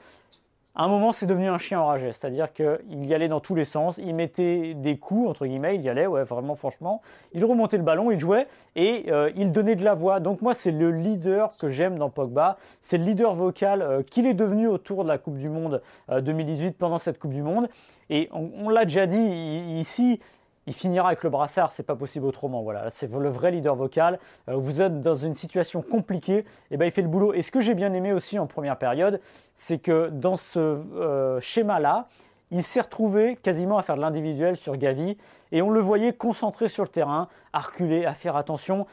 à 0.75 0.85
un 0.85 0.87
moment, 0.87 1.13
c'est 1.13 1.27
devenu 1.27 1.49
un 1.49 1.59
chien 1.59 1.79
enragé. 1.79 2.11
C'est-à-dire 2.13 2.51
qu'il 2.51 3.05
y 3.05 3.13
allait 3.13 3.27
dans 3.27 3.39
tous 3.39 3.53
les 3.53 3.65
sens, 3.65 3.99
il 3.99 4.15
mettait 4.15 4.73
des 4.73 4.97
coups, 4.97 5.29
entre 5.29 5.45
guillemets, 5.45 5.75
il 5.75 5.81
y 5.81 5.89
allait, 5.89 6.07
ouais, 6.07 6.23
vraiment, 6.23 6.55
franchement. 6.55 7.01
Il 7.33 7.45
remontait 7.45 7.77
le 7.77 7.83
ballon, 7.83 8.09
il 8.09 8.19
jouait 8.19 8.47
et 8.75 9.05
euh, 9.09 9.31
il 9.35 9.51
donnait 9.51 9.75
de 9.75 9.83
la 9.83 9.93
voix. 9.93 10.19
Donc, 10.19 10.41
moi, 10.41 10.55
c'est 10.55 10.71
le 10.71 10.91
leader 10.91 11.51
que 11.59 11.69
j'aime 11.69 11.99
dans 11.99 12.09
Pogba. 12.09 12.57
C'est 12.81 12.97
le 12.97 13.03
leader 13.03 13.35
vocal 13.35 13.83
euh, 13.83 14.01
qu'il 14.01 14.25
est 14.25 14.33
devenu 14.33 14.67
autour 14.67 15.03
de 15.03 15.09
la 15.09 15.19
Coupe 15.19 15.37
du 15.37 15.49
Monde 15.49 15.81
2018, 16.09 16.67
euh, 16.67 16.71
pendant 16.77 16.97
cette 16.97 17.19
Coupe 17.19 17.33
du 17.33 17.43
Monde. 17.43 17.69
Et 18.09 18.29
on, 18.31 18.49
on 18.65 18.69
l'a 18.69 18.85
déjà 18.85 19.05
dit 19.05 19.77
ici, 19.77 20.19
il 20.68 20.74
finira 20.74 21.07
avec 21.07 21.24
le 21.24 21.30
brassard, 21.30 21.71
c'est 21.71 21.83
pas 21.83 21.95
possible 21.95 22.25
autrement. 22.25 22.62
Voilà, 22.62 22.89
c'est 22.89 23.12
le 23.12 23.30
vrai 23.30 23.51
leader 23.51 23.75
vocal. 23.75 24.19
Euh, 24.50 24.56
vous 24.56 24.81
êtes 24.81 25.01
dans 25.01 25.15
une 25.15 25.33
situation 25.33 25.81
compliquée, 25.81 26.39
et 26.39 26.45
eh 26.71 26.77
ben 26.77 26.86
il 26.86 26.92
fait 26.92 27.01
le 27.01 27.07
boulot. 27.07 27.33
Et 27.33 27.42
ce 27.42 27.51
que 27.51 27.62
j'ai 27.62 27.74
bien 27.74 27.94
aimé 27.94 28.13
aussi 28.13 28.39
en 28.39 28.48
première 28.48 28.77
période, 28.77 29.19
c'est 29.56 29.80
que 29.80 30.10
dans 30.10 30.36
ce 30.36 30.60
euh, 30.60 31.39
schéma-là, 31.42 32.07
il 32.51 32.63
s'est 32.63 32.81
retrouvé 32.81 33.36
quasiment 33.42 33.77
à 33.77 33.83
faire 33.83 33.95
de 33.95 34.01
l'individuel 34.01 34.57
sur 34.57 34.77
Gavi 34.77 35.18
et 35.51 35.62
on 35.63 35.71
le 35.71 35.80
voyait 35.80 36.13
concentré 36.13 36.68
sur 36.68 36.83
le 36.83 36.89
terrain, 36.89 37.27
à 37.51 37.60
reculer, 37.60 38.06
à 38.06 38.13
faire 38.13 38.36
attention. 38.36 38.86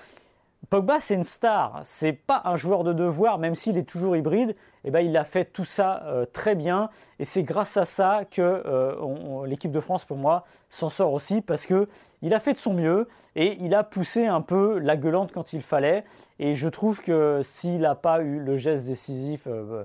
Pogba, 0.68 1.00
c'est 1.00 1.14
une 1.14 1.24
star. 1.24 1.80
C'est 1.82 2.12
pas 2.12 2.42
un 2.44 2.54
joueur 2.54 2.84
de 2.84 2.92
devoir, 2.92 3.38
même 3.38 3.54
s'il 3.54 3.76
est 3.76 3.88
toujours 3.88 4.16
hybride. 4.16 4.54
Eh 4.84 4.90
ben, 4.90 5.00
il 5.00 5.16
a 5.16 5.24
fait 5.24 5.46
tout 5.46 5.64
ça 5.64 6.02
euh, 6.04 6.26
très 6.26 6.54
bien. 6.54 6.90
Et 7.18 7.24
c'est 7.24 7.42
grâce 7.42 7.76
à 7.76 7.84
ça 7.84 8.24
que 8.30 8.40
euh, 8.40 9.46
l'équipe 9.46 9.72
de 9.72 9.80
France, 9.80 10.04
pour 10.04 10.16
moi, 10.16 10.44
s'en 10.68 10.88
sort 10.88 11.12
aussi 11.12 11.40
parce 11.40 11.66
que 11.66 11.88
il 12.22 12.34
a 12.34 12.40
fait 12.40 12.52
de 12.52 12.58
son 12.58 12.74
mieux 12.74 13.08
et 13.34 13.56
il 13.60 13.74
a 13.74 13.82
poussé 13.82 14.26
un 14.26 14.42
peu 14.42 14.78
la 14.78 14.96
gueulante 14.96 15.32
quand 15.32 15.52
il 15.54 15.62
fallait. 15.62 16.04
Et 16.38 16.54
je 16.54 16.68
trouve 16.68 17.00
que 17.00 17.40
s'il 17.42 17.80
n'a 17.80 17.94
pas 17.94 18.20
eu 18.20 18.38
le 18.38 18.56
geste 18.56 18.84
décisif 18.84 19.46
euh, 19.46 19.84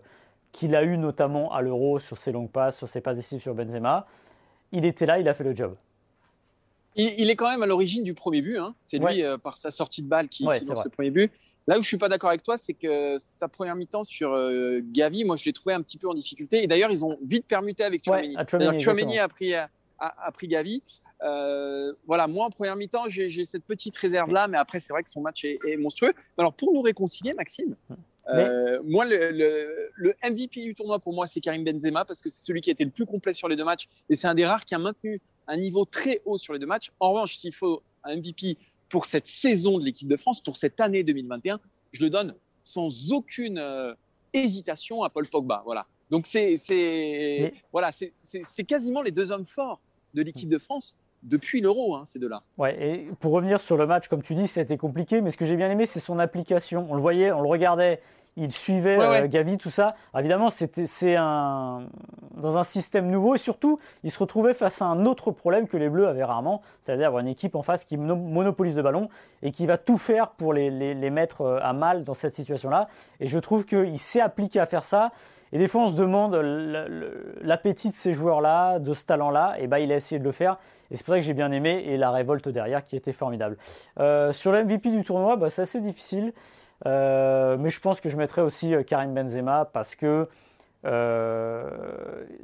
qu'il 0.52 0.76
a 0.76 0.84
eu 0.84 0.98
notamment 0.98 1.52
à 1.54 1.62
l'Euro 1.62 2.00
sur 2.00 2.18
ses 2.18 2.32
longues 2.32 2.52
passes, 2.52 2.78
sur 2.78 2.88
ses 2.88 3.02
passes 3.02 3.18
décisives 3.18 3.42
sur 3.42 3.56
Benzema, 3.56 4.06
il 4.72 4.86
était 4.86 5.06
là, 5.06 5.20
il 5.20 5.28
a 5.28 5.34
fait 5.34 5.44
le 5.44 5.56
job. 5.56 5.76
Il, 6.96 7.30
est 7.30 7.36
quand 7.36 7.50
même 7.50 7.62
à 7.62 7.66
l'origine 7.66 8.04
du 8.04 8.14
premier 8.14 8.42
but. 8.42 8.58
Hein. 8.58 8.74
C'est 8.82 8.98
lui, 8.98 9.24
euh, 9.24 9.38
par 9.38 9.58
sa 9.58 9.72
sortie 9.72 10.02
de 10.02 10.08
balle, 10.08 10.30
qui, 10.30 10.44
lance 10.44 10.84
le 10.84 10.90
premier 10.90 11.12
but. 11.12 11.32
Là 11.68 11.78
où 11.78 11.82
je 11.82 11.88
suis 11.88 11.98
pas 11.98 12.10
d'accord 12.10 12.30
avec 12.30 12.44
toi, 12.44 12.58
c'est 12.58 12.74
que 12.74 13.18
sa 13.20 13.48
première 13.48 13.76
mi-temps 13.76 14.04
sur 14.04 14.34
euh, 14.34 14.82
Gavi, 14.84 15.26
moi 15.26 15.36
je 15.36 15.46
l'ai 15.46 15.54
trouvé 15.54 15.74
un 15.74 15.82
petit 15.82 15.98
peu 15.98 16.08
en 16.08 16.14
difficulté. 16.14 16.64
Et 16.64 16.68
d'ailleurs, 16.68 16.92
ils 16.92 17.04
ont 17.04 17.18
vite 17.24 17.48
permuté 17.48 17.84
avec 17.84 18.06
Chouameni. 18.06 18.38
Ouais, 18.38 18.80
Chouameni 18.80 19.18
a 19.18 19.28
pris, 19.28 19.56
a, 19.56 19.70
pris 20.32 20.48
Gavi. 20.48 20.84
Euh, 21.24 21.92
voilà, 22.06 22.28
moi 22.28 22.46
en 22.46 22.50
première 22.50 22.76
mi-temps, 22.76 23.10
j'ai 23.10 23.46
cette 23.46 23.64
petite 23.64 23.98
réserve 23.98 24.32
là, 24.32 24.48
mais 24.48 24.58
après 24.58 24.80
c'est 24.80 24.94
vrai 24.94 25.02
que 25.02 25.10
son 25.10 25.22
match 25.22 25.44
est, 25.44 25.78
monstrueux. 25.78 26.14
Alors 26.38 26.54
pour 26.54 26.72
nous 26.72 26.82
réconcilier, 26.82 27.34
Maxime, 27.34 27.76
moi 28.84 29.06
le, 29.06 29.32
le, 29.96 30.16
MVP 30.24 30.62
du 30.62 30.76
tournoi 30.76 31.00
pour 31.00 31.14
moi 31.14 31.26
c'est 31.26 31.40
Karim 31.42 31.64
Benzema 31.64 32.06
parce 32.06 32.22
que 32.22 32.30
c'est 32.30 32.44
celui 32.44 32.62
qui 32.62 32.70
a 32.70 32.74
été 32.74 32.84
le 32.84 32.92
plus 32.92 33.06
complet 33.06 33.34
sur 33.34 33.48
les 33.48 33.56
deux 33.56 33.66
matchs 33.66 33.88
et 34.10 34.16
c'est 34.16 34.28
un 34.28 34.36
des 34.36 34.46
rares 34.46 34.66
qui 34.66 34.76
a 34.76 34.80
maintenu 34.80 35.20
un 35.48 35.58
niveau 35.58 35.86
très 35.86 36.22
haut 36.26 36.38
sur 36.38 36.54
les 36.54 36.60
deux 36.60 36.66
matchs. 36.66 36.92
En 37.00 37.12
revanche, 37.12 37.38
s'il 37.38 37.54
faut 37.54 37.82
un 38.04 38.16
MVP 38.18 38.58
pour 38.90 39.06
cette 39.06 39.28
saison 39.28 39.80
de 39.80 39.86
l'équipe 39.86 40.08
de 40.08 40.18
France, 40.18 40.42
pour 40.42 40.58
cette 40.58 40.80
année 40.80 41.04
2021, 41.04 41.60
je 41.92 42.04
le 42.04 42.10
donne 42.10 42.36
sans 42.64 43.12
aucune 43.12 43.58
euh, 43.58 43.94
hésitation 44.34 45.04
à 45.04 45.10
Paul 45.10 45.28
Pogba. 45.28 45.64
Voilà. 45.66 45.88
Donc 46.12 46.28
c'est 46.28 46.56
voilà, 47.72 47.92
c'est 47.92 48.64
quasiment 48.64 49.02
les 49.02 49.12
deux 49.12 49.32
hommes 49.32 49.46
forts 49.48 49.82
de 50.14 50.22
l'équipe 50.22 50.50
de 50.50 50.60
France 50.60 50.96
depuis 51.24 51.60
l'Euro, 51.60 51.96
hein, 51.96 52.04
ces 52.06 52.20
deux-là. 52.20 52.44
Ouais, 52.58 52.78
et 52.80 53.10
pour 53.20 53.32
revenir 53.32 53.60
sur 53.60 53.78
le 53.78 53.88
match, 53.88 54.08
comme 54.08 54.22
tu 54.22 54.36
dis, 54.36 54.48
c'était 54.48 54.78
compliqué, 54.78 55.22
mais 55.22 55.32
ce 55.32 55.38
que 55.38 55.46
j'ai 55.46 55.56
bien 55.56 55.72
aimé, 55.72 55.88
c'est 55.88 56.00
son 56.00 56.20
application. 56.20 56.88
On 56.90 56.94
le 56.94 57.02
voyait, 57.02 57.32
on 57.32 57.42
le 57.42 57.50
regardait, 57.50 58.00
il 58.38 58.52
suivait 58.52 59.00
euh, 59.00 59.28
Gavi, 59.28 59.58
tout 59.58 59.70
ça. 59.70 59.96
évidemment, 60.18 60.50
c'était 60.50 60.88
c'est 60.88 61.16
un 61.16 61.88
dans 62.36 62.58
un 62.58 62.64
système 62.64 63.10
nouveau 63.10 63.36
et 63.36 63.38
surtout, 63.38 63.80
il 64.04 64.12
se 64.12 64.20
retrouvait 64.20 64.54
face 64.54 64.82
à 64.82 64.86
un 64.86 65.06
autre 65.06 65.32
problème 65.32 65.68
que 65.68 65.78
les 65.78 65.90
Bleus 65.90 66.08
avaient 66.08 66.24
rarement, 66.24 66.62
c'est-à-dire 66.82 67.08
avoir 67.08 67.22
une 67.22 67.30
équipe 67.30 67.56
en 67.56 67.62
face 67.62 67.86
qui 67.86 67.98
monopolise 67.98 68.76
le 68.76 68.84
ballon 68.84 69.10
et 69.42 69.52
qui 69.52 69.66
va 69.66 69.78
tout 69.78 69.98
faire 69.98 70.32
pour 70.32 70.54
les, 70.54 70.70
les, 70.70 71.10
mettre 71.10 71.42
euh, 71.42 71.60
à 71.62 71.74
mal 71.74 72.04
dans 72.04 72.14
cette 72.14 72.36
situation-là. 72.36 72.90
Et 73.20 73.28
je 73.28 73.40
trouve 73.40 73.66
qu'il 73.66 74.00
s'est 74.00 74.22
appliqué 74.22 74.60
à 74.60 74.66
faire 74.66 74.84
ça. 74.84 75.12
Et 75.52 75.58
des 75.58 75.68
fois, 75.68 75.84
on 75.84 75.90
se 75.90 75.96
demande 75.96 76.36
l'appétit 77.42 77.90
de 77.90 77.94
ces 77.94 78.14
joueurs-là, 78.14 78.80
de 78.80 78.94
ce 78.94 79.06
talent-là. 79.06 79.56
Et 79.60 79.68
ben, 79.68 79.78
il 79.78 79.92
a 79.92 79.96
essayé 79.96 80.20
de 80.20 80.24
le 80.24 80.32
faire. 80.32 80.58
Et 80.92 80.98
c'est 80.98 81.06
pour 81.06 81.14
ça 81.14 81.20
que 81.20 81.26
j'ai 81.26 81.34
bien 81.34 81.52
aimé. 81.52 81.84
Et 81.88 81.98
la 81.98 82.12
révolte 82.12 82.50
derrière 82.50 82.84
qui 82.84 82.96
était 82.96 83.14
formidable. 83.14 83.58
Euh, 84.00 84.34
sur 84.34 84.52
le 84.52 84.64
MVP 84.64 84.90
du 84.92 85.04
tournoi, 85.04 85.36
bah, 85.36 85.50
c'est 85.50 85.62
assez 85.62 85.82
difficile. 85.82 86.34
Euh, 86.86 87.58
mais 87.58 87.70
je 87.70 87.80
pense 87.80 88.02
que 88.02 88.10
je 88.10 88.18
mettrai 88.18 88.42
aussi 88.42 88.76
euh, 88.76 88.84
Karim 88.84 89.14
Benzema 89.14 89.66
parce 89.66 89.96
que 89.96 90.28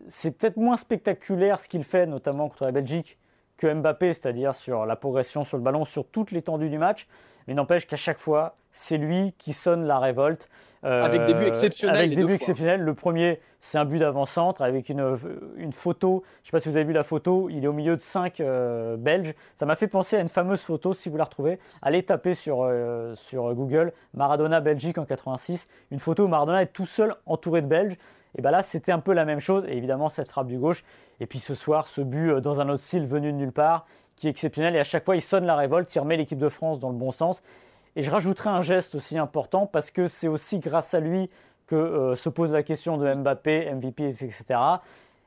c'est 0.08 0.32
peut-être 0.32 0.58
moins 0.58 0.78
spectaculaire 0.78 1.60
ce 1.60 1.70
qu'il 1.70 1.84
fait, 1.84 2.08
notamment 2.08 2.50
contre 2.50 2.66
la 2.66 2.72
Belgique, 2.72 3.20
que 3.58 3.72
Mbappé, 3.72 4.14
c'est-à-dire 4.14 4.56
sur 4.56 4.86
la 4.86 4.96
progression 4.96 5.44
sur 5.44 5.58
le 5.58 5.64
ballon, 5.64 5.86
sur 5.86 6.06
toute 6.06 6.32
l'étendue 6.32 6.70
du 6.70 6.78
match. 6.78 7.08
Mais 7.48 7.54
n'empêche 7.54 7.88
qu'à 7.88 7.96
chaque 7.98 8.20
fois, 8.20 8.56
c'est 8.72 8.98
lui 8.98 9.34
qui 9.38 9.54
sonne 9.54 9.86
la 9.86 10.00
révolte. 10.00 10.50
avec 10.84 11.26
des 11.26 11.34
buts 11.34 11.46
exceptionnels. 11.46 11.98
Avec 11.98 12.16
des 12.16 12.24
buts 12.24 12.34
exceptionnels. 12.34 12.82
Le 12.82 12.94
premier, 12.94 13.40
c'est 13.60 13.78
un 13.78 13.86
but 13.86 14.00
d'avant-centre 14.00 14.62
avec 14.62 14.90
une, 14.90 15.18
une 15.58 15.72
photo. 15.72 16.24
Je 16.26 16.42
ne 16.42 16.46
sais 16.46 16.52
pas 16.52 16.60
si 16.60 16.70
vous 16.70 16.76
avez 16.76 16.86
vu 16.86 16.94
la 16.94 17.04
photo. 17.04 17.50
Il 17.50 17.64
est 17.64 17.68
au 17.68 17.74
milieu 17.74 17.96
de 17.96 18.02
cinq 18.02 18.40
euh, 18.40 18.98
Belges. 18.98 19.34
Ça 19.56 19.66
m'a 19.66 19.76
fait 19.76 19.88
penser 19.88 20.16
à 20.16 20.22
une 20.22 20.30
fameuse 20.30 20.62
photo, 20.62 20.94
si 20.94 21.10
vous 21.10 21.18
la 21.18 21.26
retrouvez. 21.26 21.60
Allez 21.82 22.04
taper 22.04 22.34
sur, 22.34 22.64
euh, 22.64 23.14
sur 23.16 23.54
Google 23.54 23.94
Maradona 24.14 24.62
Belgique 24.62 24.98
en 24.98 25.06
86. 25.06 25.68
Une 25.92 26.00
photo 26.00 26.26
où 26.26 26.28
Maradona 26.28 26.62
est 26.62 26.74
tout 26.74 26.86
seul 26.86 27.16
entouré 27.26 27.62
de 27.62 27.68
Belges. 27.68 27.98
Et 28.38 28.42
bien 28.42 28.52
là, 28.52 28.64
c'était 28.64 28.92
un 28.92 29.00
peu 29.00 29.14
la 29.14 29.26
même 29.26 29.40
chose. 29.40 29.66
Et 29.68 29.78
évidemment, 29.78 30.10
cette 30.10 30.30
frappe 30.30 30.48
du 30.48 30.58
gauche. 30.58 30.84
Et 31.20 31.26
puis 31.26 31.40
ce 31.40 31.56
soir, 31.56 31.88
ce 31.88 32.02
but 32.02 32.32
euh, 32.32 32.42
dans 32.42 32.60
un 32.62 32.70
autre 32.70 32.84
style 32.84 33.06
venu 33.06 33.32
de 33.32 33.38
nulle 33.38 33.52
part, 33.52 33.86
qui 34.16 34.28
est 34.28 34.32
exceptionnel. 34.32 34.76
Et 34.76 34.80
à 34.80 34.84
chaque 34.84 35.06
fois, 35.06 35.16
il 35.16 35.22
sonne 35.22 35.46
la 35.46 35.56
révolte. 35.56 35.94
Il 35.94 36.00
remet 36.00 36.18
l'équipe 36.18 36.40
de 36.40 36.50
France 36.50 36.80
dans 36.80 36.90
le 36.90 36.98
bon 36.98 37.12
sens. 37.12 37.42
Et 37.96 38.04
je 38.04 38.12
rajouterai 38.12 38.50
un 38.50 38.62
geste 38.62 38.96
aussi 38.96 39.18
important 39.18 39.66
parce 39.66 39.92
que 39.92 40.08
c'est 40.08 40.28
aussi 40.28 40.60
grâce 40.60 40.94
à 40.94 41.00
lui 41.00 41.30
que 41.68 41.76
euh, 41.76 42.16
se 42.16 42.30
pose 42.30 42.54
la 42.54 42.64
question 42.64 42.98
de 42.98 43.14
Mbappé, 43.14 43.74
MVP, 43.74 44.08
etc. 44.08 44.60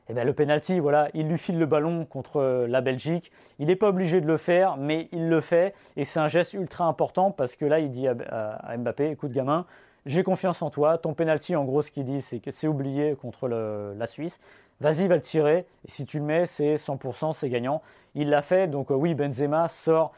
Et 0.08 0.12
bien, 0.12 0.24
le 0.24 0.34
penalty, 0.34 0.80
voilà, 0.80 1.08
il 1.14 1.28
lui 1.28 1.38
file 1.38 1.58
le 1.58 1.66
ballon 1.66 2.04
contre 2.04 2.36
euh, 2.36 2.66
la 2.66 2.82
Belgique. 2.82 3.32
Il 3.58 3.68
n'est 3.68 3.76
pas 3.76 3.88
obligé 3.88 4.20
de 4.20 4.26
le 4.26 4.36
faire, 4.36 4.76
mais 4.76 5.08
il 5.12 5.28
le 5.28 5.40
fait. 5.40 5.74
Et 5.96 6.04
c'est 6.04 6.20
un 6.20 6.28
geste 6.28 6.52
ultra 6.52 6.84
important 6.84 7.30
parce 7.30 7.56
que 7.56 7.64
là, 7.64 7.78
il 7.78 7.90
dit 7.90 8.06
à, 8.06 8.76
Mbappé, 8.76 9.10
écoute 9.10 9.32
gamin, 9.32 9.64
j'ai 10.06 10.22
confiance 10.22 10.62
en 10.62 10.70
toi. 10.70 10.98
Ton 10.98 11.14
penalty, 11.14 11.56
en 11.56 11.64
gros, 11.64 11.82
ce 11.82 11.90
qu'il 11.90 12.04
dit, 12.04 12.20
c'est 12.20 12.40
que 12.40 12.50
c'est 12.50 12.68
oublié 12.68 13.16
contre 13.16 13.48
la 13.48 14.06
Suisse. 14.06 14.38
Vas-y, 14.80 15.06
va 15.08 15.14
le 15.14 15.20
tirer. 15.20 15.66
Et 15.86 15.90
si 15.90 16.04
tu 16.04 16.18
le 16.18 16.24
mets, 16.24 16.46
c'est 16.46 16.74
100%, 16.74 17.32
c'est 17.32 17.48
gagnant. 17.48 17.82
Il 18.14 18.28
l'a 18.28 18.42
fait. 18.42 18.68
Donc, 18.68 18.90
euh, 18.90 18.94
oui, 18.94 19.14
Benzema 19.14 19.68
sort 19.68 20.12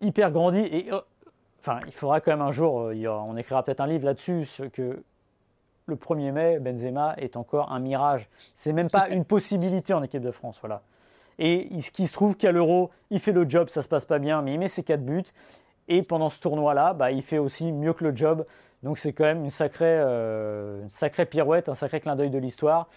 hyper 0.00 0.30
grandi. 0.30 0.60
Et 0.60 0.92
euh, 0.92 1.00
enfin, 1.60 1.80
il 1.86 1.92
faudra 1.92 2.20
quand 2.20 2.32
même 2.32 2.42
un 2.42 2.52
jour, 2.52 2.80
euh, 2.80 3.06
on 3.06 3.36
écrira 3.36 3.62
peut-être 3.64 3.80
un 3.80 3.86
livre 3.86 4.04
là-dessus, 4.04 4.46
que 4.72 5.02
le 5.86 5.96
1er 5.96 6.32
mai, 6.32 6.58
Benzema 6.58 7.14
est 7.16 7.36
encore 7.36 7.72
un 7.72 7.80
mirage. 7.80 8.28
C'est 8.54 8.72
même 8.72 8.90
pas 8.90 9.08
une 9.08 9.24
possibilité 9.24 9.94
en 9.94 10.02
équipe 10.02 10.22
de 10.22 10.30
France. 10.30 10.58
Voilà. 10.60 10.82
Et 11.38 11.68
ce 11.80 11.90
qui 11.90 12.06
se 12.06 12.12
trouve 12.12 12.36
qu'à 12.36 12.52
l'Euro, 12.52 12.90
il 13.10 13.18
fait 13.18 13.32
le 13.32 13.48
job, 13.48 13.68
ça 13.68 13.82
se 13.82 13.88
passe 13.88 14.04
pas 14.04 14.18
bien, 14.18 14.42
mais 14.42 14.54
il 14.54 14.58
met 14.58 14.68
ses 14.68 14.82
4 14.82 15.04
buts. 15.04 15.24
Et 15.88 16.02
pendant 16.02 16.30
ce 16.30 16.40
tournoi-là, 16.40 16.94
bah, 16.94 17.10
il 17.10 17.22
fait 17.22 17.38
aussi 17.38 17.72
mieux 17.72 17.92
que 17.92 18.04
le 18.04 18.14
job. 18.14 18.46
Donc 18.82 18.98
c'est 18.98 19.12
quand 19.12 19.24
même 19.24 19.44
une 19.44 19.50
sacrée, 19.50 19.86
euh, 19.86 20.88
sacrée 20.88 21.26
pirouette, 21.26 21.68
un 21.68 21.74
sacré 21.74 22.00
clin 22.00 22.16
d'œil 22.16 22.30
de 22.30 22.38
l'histoire. 22.38 22.88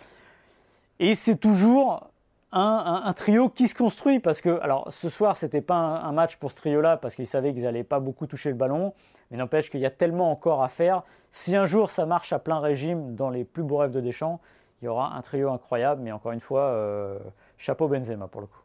Et 1.00 1.16
c'est 1.16 1.36
toujours 1.36 2.10
un, 2.52 3.14
trio 3.14 3.50
qui 3.50 3.68
se 3.68 3.76
construit 3.76 4.20
parce 4.20 4.40
que, 4.40 4.62
alors 4.62 4.88
ce 4.92 5.10
soir, 5.10 5.36
c'était 5.36 5.62
pas 5.62 5.76
un, 5.76 6.12
match 6.14 6.38
pour 6.38 6.52
ce 6.52 6.58
trio-là 6.58 6.96
parce 6.98 7.16
qu'ils 7.16 7.28
savaient 7.28 7.52
qu'ils 7.52 7.64
n'allaient 7.64 7.84
pas 7.84 8.00
beaucoup 8.00 8.28
toucher 8.28 8.50
le 8.50 8.56
ballon. 8.56 8.94
Mais 9.30 9.38
n'empêche 9.38 9.70
qu'il 9.70 9.82
y 9.82 9.86
a 9.86 9.92
tellement 9.92 10.32
encore 10.32 10.64
à 10.64 10.70
faire. 10.70 11.04
Si 11.32 11.56
un 11.56 11.66
jour 11.66 11.92
ça 11.92 12.06
marche 12.06 12.32
à 12.32 12.40
plein 12.40 12.60
régime 12.60 13.16
dans 13.16 13.30
les 13.30 13.44
plus 13.44 13.64
beaux 13.64 13.78
rêves 13.78 13.92
de 13.92 14.00
Deschamps, 14.00 14.40
il 14.82 14.86
y 14.86 14.88
aura 14.88 15.16
un 15.16 15.22
trio 15.22 15.52
incroyable. 15.52 16.02
Mais 16.02 16.12
encore 16.12 16.32
une 16.32 16.40
fois, 16.40 16.62
euh, 16.62 17.20
chapeau 17.58 17.88
Benzema 17.88 18.28
pour 18.28 18.42
le 18.42 18.48
coup. 18.48 18.65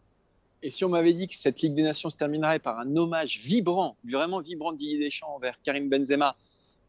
Et 0.62 0.70
si 0.70 0.84
on 0.84 0.88
m'avait 0.88 1.14
dit 1.14 1.28
que 1.28 1.36
cette 1.36 1.60
Ligue 1.60 1.74
des 1.74 1.82
Nations 1.82 2.10
se 2.10 2.16
terminerait 2.16 2.58
par 2.58 2.78
un 2.78 2.96
hommage 2.96 3.38
vibrant, 3.38 3.96
vraiment 4.04 4.40
vibrant 4.40 4.72
de 4.72 4.78
Didier 4.78 4.98
Deschamps 4.98 5.34
envers 5.34 5.60
Karim 5.62 5.88
Benzema 5.88 6.36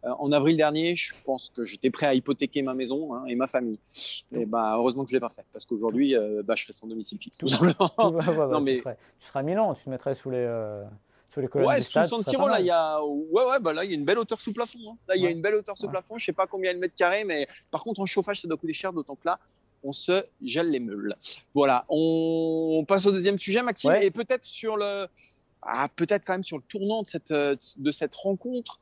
euh, 0.04 0.10
en 0.20 0.32
avril 0.32 0.58
dernier, 0.58 0.96
je 0.96 1.14
pense 1.26 1.52
que 1.56 1.64
j'étais 1.64 1.90
prêt 1.90 2.08
à 2.08 2.14
hypothéquer 2.14 2.64
ma 2.64 2.74
maison 2.74 3.14
hein, 3.14 3.26
et 3.28 3.36
ma 3.36 3.48
famille. 3.48 3.78
Et 4.36 4.46
bah, 4.46 4.74
heureusement 4.76 5.04
que 5.04 5.10
je 5.10 5.16
ne 5.16 5.18
l'ai 5.18 5.22
pas 5.22 5.30
fait, 5.30 5.46
parce 5.54 5.66
qu'aujourd'hui, 5.66 6.16
euh, 6.16 6.42
bah, 6.44 6.56
je 6.56 6.64
serais 6.64 6.74
sans 6.74 6.88
domicile 6.88 7.20
fixe, 7.20 7.38
tout 7.38 7.48
simplement. 7.48 7.94
non, 7.98 8.62
mais... 8.62 8.76
tu, 8.76 8.80
serais, 8.80 8.98
tu, 9.20 9.28
serais, 9.28 9.40
à 9.40 9.44
Milan, 9.44 9.74
tu 9.76 9.84
te 9.84 9.90
mettrais 9.90 10.16
sous 10.16 10.32
les, 10.32 10.38
euh, 10.38 10.84
sous 11.30 11.40
les 11.40 11.48
colonnes 11.48 11.68
ouais. 11.68 11.82
Sous 11.82 12.24
Siro, 12.24 12.48
là, 12.48 12.60
il 12.60 12.66
y 12.66 12.72
a, 12.72 13.02
ouais, 13.04 13.46
ouais, 13.46 13.60
bah 13.62 13.74
là, 13.74 13.86
il 13.86 13.92
y 13.92 13.94
a 13.94 13.98
une 13.98 14.04
belle 14.04 14.18
hauteur 14.18 14.40
sous 14.40 14.52
plafond. 14.52 14.80
Hein. 14.90 14.98
Là, 15.08 15.16
il 15.16 15.22
y 15.22 15.28
a 15.28 15.30
une 15.30 15.42
belle 15.42 15.56
hauteur 15.56 15.78
sous 15.78 15.88
plafond. 15.88 16.18
Je 16.18 16.26
sais 16.26 16.34
pas 16.34 16.48
combien 16.48 16.74
de 16.74 16.80
mètres 16.80 16.96
carrés, 16.96 17.24
mais 17.24 17.48
par 17.70 17.84
contre, 17.84 18.02
en 18.02 18.06
chauffage, 18.06 18.42
ça 18.42 18.48
doit 18.48 18.58
coûter 18.58 18.74
cher, 18.74 18.92
d'autant 18.92 19.16
que 19.16 19.26
là, 19.26 19.40
on 19.84 19.94
se 19.94 20.24
gèle 20.44 20.70
les 20.70 20.80
meules. 20.80 21.16
Voilà, 21.54 21.86
on 21.90 22.86
passe 22.88 23.06
au 23.06 23.12
deuxième 23.12 23.40
sujet, 23.40 23.64
Maxime, 23.64 23.98
et 24.02 24.12
peut-être 24.12 24.46
sur 24.46 24.78
le, 24.78 25.08
ah, 25.62 25.88
peut-être 25.96 26.26
quand 26.26 26.34
même 26.34 26.44
sur 26.44 26.58
le 26.58 26.64
tournant 26.68 27.04
de 27.04 27.08
cette, 27.08 27.32
de 27.34 27.92
cette 27.92 28.16
rencontre. 28.16 28.80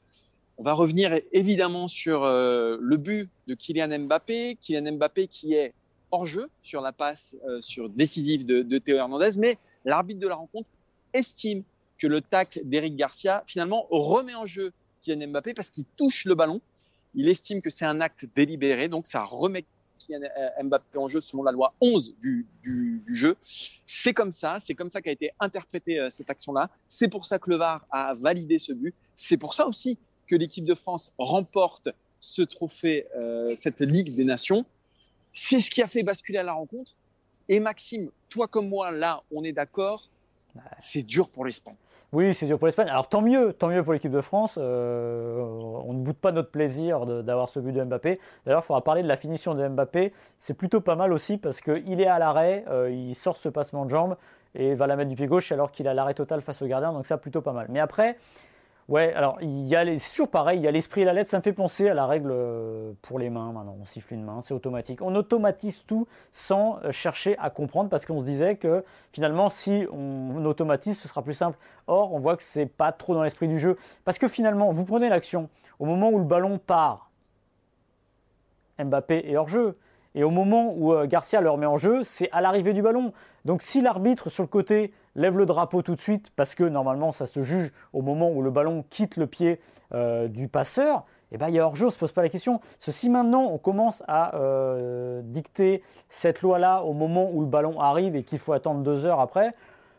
On 0.58 0.64
va 0.64 0.74
revenir 0.74 1.18
évidemment 1.32 1.88
sur 1.88 2.24
euh, 2.24 2.78
le 2.82 2.98
but 2.98 3.30
de 3.48 3.54
Kylian 3.54 4.00
Mbappé, 4.00 4.58
Kylian 4.60 4.94
Mbappé 4.94 5.28
qui 5.28 5.54
est 5.54 5.74
hors 6.12 6.26
jeu 6.26 6.50
sur 6.62 6.82
la 6.82 6.92
passe 6.92 7.36
euh, 7.48 7.62
sur 7.62 7.90
décisive 7.90 8.46
de, 8.46 8.62
de 8.62 8.78
Théo 8.78 8.98
Hernandez, 8.98 9.32
mais 9.38 9.58
l'arbitre 9.86 10.20
de 10.20 10.28
la 10.28 10.36
rencontre 10.36 10.68
estime 11.14 11.64
que 11.98 12.08
le 12.08 12.22
tac 12.22 12.60
d'Eric 12.64 12.96
Garcia 12.96 13.44
finalement 13.48 13.88
remet 13.90 14.36
en 14.36 14.46
jeu 14.46 14.74
Kylian 15.02 15.28
Mbappé 15.30 15.54
parce 15.54 15.70
qu'il 15.70 15.86
touche 15.96 16.26
le 16.26 16.36
ballon. 16.36 16.62
Il 17.16 17.28
estime 17.28 17.62
que 17.62 17.70
c'est 17.70 17.86
un 17.86 18.02
acte 18.02 18.26
délibéré, 18.36 18.88
donc 18.88 19.08
ça 19.08 19.24
remet 19.24 19.64
Euh, 20.12 20.64
Mbappé 20.64 20.98
en 20.98 21.08
jeu 21.08 21.22
selon 21.22 21.44
la 21.44 21.52
loi 21.52 21.74
11 21.82 22.16
du, 22.20 22.46
jeu. 23.08 23.36
C'est 23.44 24.14
comme 24.14 24.32
ça, 24.32 24.58
c'est 24.60 24.76
comme 24.76 24.90
ça 24.90 25.02
qu'a 25.02 25.12
été 25.12 25.32
interprétée 25.40 26.08
cette 26.10 26.30
action-là. 26.30 26.70
C'est 26.88 27.08
pour 27.08 27.26
ça 27.26 27.40
que 27.40 27.50
le 27.50 27.58
VAR 27.58 27.86
a 27.92 28.14
validé 28.14 28.60
ce 28.60 28.74
but. 28.74 28.94
C'est 29.16 29.38
pour 29.38 29.54
ça 29.54 29.68
aussi 29.68 29.98
que 30.28 30.36
l'équipe 30.36 30.66
de 30.66 30.76
France 30.76 31.12
remporte 31.18 31.90
ce 32.20 32.42
trophée, 32.42 33.08
euh, 33.18 33.56
cette 33.56 33.82
Ligue 33.82 34.14
des 34.14 34.26
Nations. 34.26 34.66
C'est 35.34 35.62
ce 35.62 35.72
qui 35.72 35.82
a 35.82 35.88
fait 35.88 36.04
basculer 36.04 36.38
à 36.38 36.44
la 36.44 36.54
rencontre. 36.54 36.96
Et 37.48 37.60
Maxime, 37.60 38.12
toi 38.30 38.48
comme 38.48 38.70
moi, 38.70 38.92
là, 38.92 39.24
on 39.32 39.44
est 39.44 39.54
d'accord, 39.54 40.10
c'est 40.78 41.04
dur 41.04 41.30
pour 41.30 41.46
l'Espagne. 41.46 41.76
Oui, 42.12 42.34
c'est 42.34 42.48
dur 42.48 42.58
pour 42.58 42.66
l'Espagne. 42.66 42.90
Alors 42.90 43.08
tant 43.08 43.22
mieux, 43.22 43.54
tant 43.54 43.68
mieux 43.68 43.84
pour 43.84 43.94
l'équipe 43.94 44.12
de 44.12 44.22
France. 44.22 44.58
Euh, 44.60 45.38
on 45.86 45.94
ne 45.94 46.02
boude 46.02 46.16
pas 46.18 46.32
notre 46.32 46.50
plaisir 46.50 47.06
d'avoir 47.06 47.50
ce 47.50 47.60
but 47.60 47.72
de 47.72 47.84
Mbappé. 47.84 48.20
D'ailleurs, 48.46 48.62
il 48.64 48.66
faudra 48.66 48.84
parler 48.84 49.04
de 49.04 49.08
la 49.08 49.18
finition 49.18 49.54
de 49.54 49.68
Mbappé. 49.68 50.12
C'est 50.40 50.56
plutôt 50.56 50.82
pas 50.82 50.96
mal 50.96 51.14
aussi 51.14 51.38
parce 51.38 51.62
qu'il 51.62 52.02
est 52.02 52.08
à 52.08 52.18
l'arrêt, 52.18 52.66
euh, 52.68 52.90
il 52.90 53.14
sort 53.14 53.38
ce 53.38 53.48
passement 53.48 53.86
de 53.86 53.92
jambe 53.92 54.18
et 54.56 54.74
va 54.74 54.88
la 54.88 54.96
mettre 54.96 55.10
du 55.10 55.16
pied 55.16 55.28
gauche 55.28 55.52
alors 55.52 55.72
qu'il 55.72 55.88
a 55.88 55.94
l'arrêt 55.94 56.16
total 56.16 56.42
face 56.42 56.62
au 56.64 56.68
gardien. 56.68 56.94
Donc 56.94 57.06
ça, 57.06 57.18
plutôt 57.18 57.42
pas 57.42 57.54
mal. 57.54 57.68
Mais 57.70 57.80
après, 57.80 58.18
Ouais, 58.90 59.14
alors 59.14 59.38
il 59.40 59.68
y 59.68 59.76
a 59.76 59.86
c'est 60.00 60.10
toujours 60.10 60.30
pareil, 60.30 60.60
il 60.60 60.64
y 60.64 60.68
a 60.68 60.72
l'esprit 60.72 61.02
et 61.02 61.06
la 61.06 61.14
lettre, 61.14 61.30
ça 61.30 61.38
me 61.38 61.44
fait 61.44 61.54
penser 61.54 61.88
à 61.90 61.94
la 61.94 62.08
règle 62.08 62.32
euh, 62.32 62.92
pour 63.04 63.20
les 63.20 63.30
mains 63.30 63.52
maintenant. 63.52 63.78
On 63.80 63.86
siffle 63.86 64.16
une 64.16 64.24
main, 64.24 64.42
c'est 64.42 64.56
automatique. 64.56 65.04
On 65.04 65.14
automatise 65.14 65.84
tout 65.86 66.08
sans 66.32 66.80
euh, 66.84 66.92
chercher 66.92 67.38
à 67.38 67.52
comprendre 67.52 67.92
parce 67.92 68.04
qu'on 68.08 68.20
se 68.22 68.26
disait 68.26 68.56
que 68.56 68.84
finalement, 69.12 69.52
si 69.52 69.86
on 69.94 70.44
automatise, 70.44 71.00
ce 71.00 71.08
sera 71.08 71.22
plus 71.22 71.36
simple. 71.36 71.60
Or, 71.86 72.16
on 72.16 72.20
voit 72.20 72.36
que 72.36 72.42
c'est 72.42 72.66
pas 72.66 72.92
trop 72.92 73.14
dans 73.14 73.22
l'esprit 73.22 73.48
du 73.48 73.60
jeu 73.60 73.78
parce 74.06 74.18
que 74.18 74.28
finalement, 74.28 74.72
vous 74.72 74.86
prenez 74.86 75.08
l'action 75.08 75.50
au 75.78 75.86
moment 75.86 76.10
où 76.10 76.18
le 76.18 76.26
ballon 76.26 76.58
part, 76.58 77.12
Mbappé 78.80 79.30
est 79.30 79.38
hors 79.38 79.50
jeu. 79.50 79.78
Et 80.16 80.24
au 80.24 80.32
moment 80.32 80.74
où 80.76 80.94
euh, 80.94 81.06
Garcia 81.06 81.42
le 81.42 81.50
remet 81.50 81.66
en 81.66 81.78
jeu, 81.78 82.04
c'est 82.04 82.30
à 82.32 82.42
l'arrivée 82.42 82.74
du 82.74 82.82
ballon. 82.82 83.14
Donc 83.46 83.62
si 83.62 83.82
l'arbitre 83.82 84.30
sur 84.30 84.44
le 84.44 84.48
côté 84.48 84.92
lève 85.16 85.38
le 85.38 85.46
drapeau 85.46 85.82
tout 85.82 85.96
de 85.96 86.02
suite, 86.02 86.32
parce 86.36 86.56
que 86.56 86.64
normalement 86.64 87.12
ça 87.12 87.26
se 87.26 87.44
juge 87.44 87.72
au 87.94 88.02
moment 88.02 88.32
où 88.32 88.42
le 88.42 88.50
ballon 88.50 88.84
quitte 88.90 89.18
le 89.18 89.28
pied 89.28 89.60
euh, 89.94 90.28
du 90.28 90.48
passeur, 90.48 91.06
eh 91.32 91.38
ben, 91.38 91.50
il 91.50 91.56
y 91.56 91.60
a 91.60 91.66
hors-jeu, 91.66 91.86
on 91.86 91.90
ne 91.90 91.94
se 91.94 92.00
pose 92.00 92.12
pas 92.12 92.24
la 92.24 92.30
question. 92.30 92.60
Si 92.80 93.10
maintenant 93.10 93.44
on 93.52 93.60
commence 93.60 94.02
à 94.08 94.36
euh, 94.36 95.22
dicter 95.24 95.84
cette 96.10 96.42
loi-là 96.42 96.82
au 96.82 96.94
moment 96.94 97.30
où 97.32 97.42
le 97.42 97.48
ballon 97.48 97.80
arrive 97.80 98.16
et 98.16 98.24
qu'il 98.24 98.40
faut 98.40 98.54
attendre 98.54 98.82
deux 98.82 99.06
heures 99.06 99.20
après, 99.20 99.54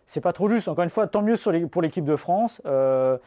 c'est 0.06 0.20
pas 0.20 0.32
trop 0.32 0.48
juste. 0.48 0.66
Encore 0.66 0.82
une 0.82 0.90
fois, 0.90 1.06
tant 1.06 1.22
mieux 1.22 1.36
pour 1.70 1.82
l'équipe 1.82 2.04
de 2.04 2.16
France. 2.16 2.60
voilà, 2.64 3.20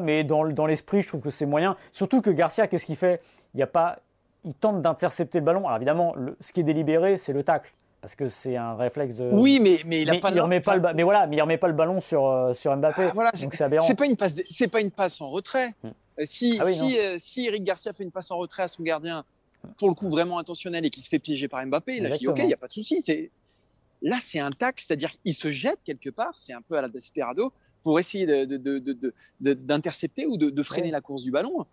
mais 0.00 0.22
dans, 0.22 0.44
dans 0.44 0.66
l'esprit, 0.66 1.02
je 1.02 1.08
trouve 1.08 1.20
que 1.20 1.30
c'est 1.30 1.46
moyen. 1.46 1.76
Surtout 1.90 2.22
que 2.22 2.30
Garcia, 2.30 2.68
qu'est-ce 2.68 2.86
qu'il 2.86 2.94
fait? 2.94 3.20
Il 3.54 3.56
n'y 3.56 3.64
a 3.64 3.66
pas 3.66 3.98
il 4.44 4.54
tente 4.54 4.82
d'intercepter 4.82 5.38
le 5.38 5.44
ballon. 5.44 5.66
Alors 5.66 5.76
évidemment, 5.76 6.14
ce 6.40 6.52
qui 6.52 6.60
est 6.60 6.64
délibéré, 6.64 7.16
c'est 7.16 7.32
le 7.32 7.42
tacle. 7.42 7.72
Parce 8.00 8.16
que 8.16 8.28
c'est 8.28 8.56
un 8.56 8.74
réflexe 8.74 9.14
de. 9.14 9.30
Oui, 9.32 9.60
mais, 9.60 9.80
mais 9.86 10.02
il 10.02 10.10
a 10.10 10.18
pas. 10.18 10.30
remet 10.30 10.60
pas 10.60 10.74
le 10.74 10.82
mais 10.94 11.04
voilà, 11.04 11.28
mais 11.28 11.36
il 11.36 11.40
remet 11.40 11.56
pas 11.56 11.68
le 11.68 11.72
ballon 11.72 12.00
sur 12.00 12.26
euh, 12.26 12.52
sur 12.52 12.76
Mbappé. 12.76 13.04
Ah, 13.04 13.12
voilà, 13.14 13.30
donc 13.30 13.54
c'est 13.54 13.62
aberrant. 13.62 13.86
C'est 13.86 13.94
pas 13.94 14.06
une 14.06 14.16
passe, 14.16 14.34
c'est 14.50 14.66
pas 14.66 14.80
une 14.80 14.90
passe 14.90 15.20
en 15.20 15.30
retrait. 15.30 15.72
Hmm. 15.84 15.90
Euh, 16.18 16.24
si 16.24 16.58
ah 16.60 16.64
si, 16.64 16.98
euh, 16.98 17.16
si 17.20 17.46
Eric 17.46 17.62
Garcia 17.62 17.92
fait 17.92 18.02
une 18.02 18.10
passe 18.10 18.32
en 18.32 18.38
retrait 18.38 18.64
à 18.64 18.68
son 18.68 18.82
gardien, 18.82 19.24
pour 19.78 19.88
le 19.88 19.94
coup 19.94 20.10
vraiment 20.10 20.40
intentionnel 20.40 20.84
et 20.84 20.90
qui 20.90 21.00
se 21.00 21.08
fait 21.08 21.20
piéger 21.20 21.46
par 21.46 21.64
Mbappé, 21.64 21.98
il 21.98 22.06
a 22.06 22.18
dit 22.18 22.26
ok, 22.26 22.40
il 22.42 22.48
y 22.48 22.52
a 22.52 22.56
pas 22.56 22.66
de 22.66 22.72
souci. 22.72 23.00
C'est 23.02 23.30
là, 24.02 24.18
c'est 24.20 24.40
un 24.40 24.50
tacle, 24.50 24.82
c'est-à-dire 24.84 25.12
qu'il 25.12 25.34
se 25.34 25.52
jette 25.52 25.78
quelque 25.84 26.10
part. 26.10 26.32
C'est 26.36 26.52
un 26.52 26.62
peu 26.62 26.76
à 26.76 26.82
la 26.82 26.88
desperado 26.88 27.52
pour 27.84 28.00
essayer 28.00 28.26
d'intercepter 28.26 30.22
de, 30.22 30.28
de, 30.28 30.36
de, 30.36 30.46
ou 30.46 30.50
de, 30.50 30.62
freiner 30.64 30.90
la 30.90 31.00
course 31.00 31.22
du 31.22 31.30
ballon 31.30 31.66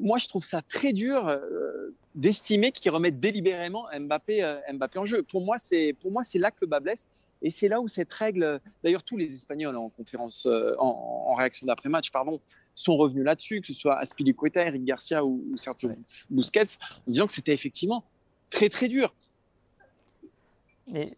moi, 0.00 0.18
je 0.18 0.28
trouve 0.28 0.44
ça 0.44 0.62
très 0.62 0.92
dur 0.92 1.28
euh, 1.28 1.94
d'estimer 2.14 2.72
qu'ils 2.72 2.90
remettent 2.90 3.20
délibérément 3.20 3.86
Mbappé, 3.98 4.42
euh, 4.42 4.58
Mbappé 4.72 4.98
en 4.98 5.04
jeu. 5.04 5.22
Pour 5.22 5.44
moi, 5.44 5.56
c'est 5.58 5.94
pour 6.00 6.12
moi 6.12 6.22
c'est 6.24 6.38
là 6.38 6.50
que 6.50 6.58
le 6.62 6.66
bas 6.66 6.80
blesse. 6.80 7.06
Et 7.40 7.50
c'est 7.50 7.68
là 7.68 7.80
où 7.80 7.86
cette 7.86 8.12
règle, 8.12 8.60
d'ailleurs 8.82 9.04
tous 9.04 9.16
les 9.16 9.32
Espagnols 9.32 9.76
en 9.76 9.90
conférence, 9.90 10.46
euh, 10.46 10.74
en, 10.78 11.34
réaction 11.34 11.66
d'après-match, 11.66 12.10
pardon, 12.10 12.40
sont 12.74 12.96
revenus 12.96 13.24
là-dessus, 13.24 13.60
que 13.60 13.68
ce 13.68 13.74
soit 13.74 13.96
Aspilicueta, 13.98 14.66
Eric 14.66 14.84
Garcia 14.84 15.24
ou, 15.24 15.44
Sergio 15.56 15.90
Busquets, 16.30 16.78
en 17.06 17.10
disant 17.10 17.26
que 17.28 17.32
c'était 17.32 17.54
effectivement 17.54 18.04
très 18.50 18.68
très 18.68 18.88
dur. 18.88 19.14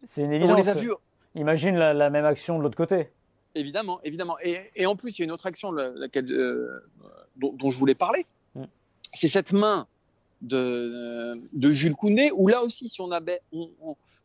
C'est 0.05 0.25
une 0.25 0.33
évidence. 0.33 0.67
Imagine 1.37 1.77
la, 1.77 2.11
même 2.11 2.25
action 2.25 2.59
de 2.59 2.65
l'autre 2.65 2.77
côté. 2.77 3.09
Évidemment, 3.55 4.01
évidemment. 4.03 4.37
Et, 4.43 4.85
en 4.85 4.97
plus, 4.97 5.17
il 5.17 5.23
y 5.23 5.23
a 5.23 5.27
une 5.27 5.31
autre 5.31 5.47
action 5.47 5.71
laquelle, 5.71 6.27
dont, 7.37 7.71
je 7.71 7.79
voulais 7.79 7.95
parler, 7.95 8.27
c'est 9.13 9.29
cette 9.29 9.53
main 9.53 9.87
de, 10.41 11.41
Jules 11.73 11.95
Koundé 11.95 12.31
où 12.35 12.49
là 12.49 12.63
aussi, 12.63 12.89
si 12.89 13.01
on, 13.01 13.11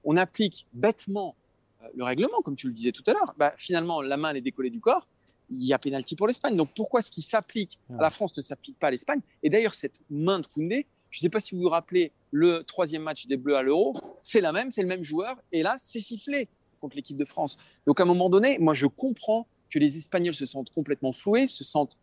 on, 0.03 0.17
applique 0.17 0.67
bêtement 0.73 1.35
euh, 1.81 1.87
le 1.95 2.03
règlement, 2.03 2.41
comme 2.43 2.55
tu 2.55 2.67
le 2.67 2.73
disais 2.73 2.91
tout 2.91 3.03
à 3.07 3.13
l'heure, 3.13 3.33
bah, 3.37 3.53
finalement, 3.57 4.01
la 4.01 4.17
main 4.17 4.29
elle 4.31 4.37
est 4.37 4.41
décollée 4.41 4.69
du 4.69 4.79
corps, 4.79 5.03
il 5.49 5.63
y 5.63 5.73
a 5.73 5.79
pénalty 5.79 6.15
pour 6.15 6.27
l'Espagne. 6.27 6.55
Donc 6.55 6.69
pourquoi 6.75 7.01
ce 7.01 7.11
qui 7.11 7.21
s'applique 7.21 7.79
à 7.97 8.01
la 8.01 8.09
France 8.09 8.35
ne 8.37 8.41
s'applique 8.41 8.79
pas 8.79 8.87
à 8.87 8.91
l'Espagne? 8.91 9.21
Et 9.43 9.49
d'ailleurs, 9.49 9.73
cette 9.73 9.99
main 10.09 10.39
de 10.39 10.47
Koundé, 10.47 10.85
je 11.11 11.19
ne 11.19 11.21
sais 11.21 11.29
pas 11.29 11.39
si 11.39 11.55
vous 11.55 11.61
vous 11.61 11.69
rappelez 11.69 12.11
le 12.31 12.63
troisième 12.63 13.03
match 13.03 13.27
des 13.27 13.37
Bleus 13.37 13.55
à 13.55 13.61
l'Euro, 13.61 13.93
c'est 14.21 14.41
la 14.41 14.51
même, 14.51 14.71
c'est 14.71 14.81
le 14.81 14.87
même 14.87 15.03
joueur, 15.03 15.37
et 15.51 15.63
là, 15.63 15.77
c'est 15.79 16.01
sifflé 16.01 16.49
contre 16.81 16.95
l'équipe 16.95 17.17
de 17.17 17.25
France. 17.25 17.57
Donc 17.85 17.99
à 17.99 18.03
un 18.03 18.05
moment 18.05 18.29
donné, 18.29 18.57
moi 18.59 18.73
je 18.73 18.85
comprends 18.85 19.47
que 19.69 19.79
les 19.79 19.97
Espagnols 19.97 20.33
se 20.33 20.45
sentent 20.45 20.69
complètement 20.71 21.13
floués, 21.13 21.47
se 21.47 21.63
sentent 21.63 21.97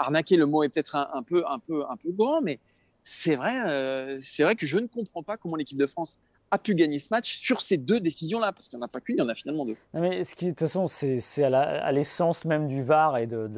arnaquer, 0.00 0.36
le 0.36 0.46
mot 0.46 0.62
est 0.62 0.68
peut-être 0.68 0.96
un, 0.96 1.22
peu, 1.22 1.44
un, 1.46 1.58
peu, 1.58 1.84
un 1.88 1.96
peu 1.96 2.10
grand, 2.12 2.40
mais 2.40 2.58
c'est 3.02 3.36
vrai, 3.36 3.60
euh, 3.66 4.18
c'est 4.20 4.42
vrai 4.42 4.56
que 4.56 4.66
je 4.66 4.78
ne 4.78 4.86
comprends 4.86 5.22
pas 5.22 5.36
comment 5.36 5.56
l'équipe 5.56 5.78
de 5.78 5.86
France 5.86 6.18
a 6.50 6.58
pu 6.58 6.74
gagner 6.74 6.98
ce 6.98 7.08
match 7.12 7.36
sur 7.38 7.60
ces 7.60 7.76
deux 7.76 8.00
décisions-là, 8.00 8.52
parce 8.52 8.68
qu'il 8.68 8.78
n'y 8.78 8.82
en 8.82 8.86
a 8.86 8.88
pas 8.88 9.00
qu'une, 9.00 9.16
il 9.16 9.18
y 9.18 9.22
en 9.22 9.28
a 9.28 9.34
finalement 9.34 9.64
deux. 9.64 9.76
mais 9.92 10.24
ce 10.24 10.34
qui, 10.34 10.46
de 10.46 10.50
toute 10.50 10.60
façon, 10.60 10.88
c'est 10.88 11.44
à 11.44 11.92
l'essence 11.92 12.44
même 12.44 12.68
du 12.68 12.82
VAR 12.82 13.18
et 13.18 13.26
de, 13.26 13.50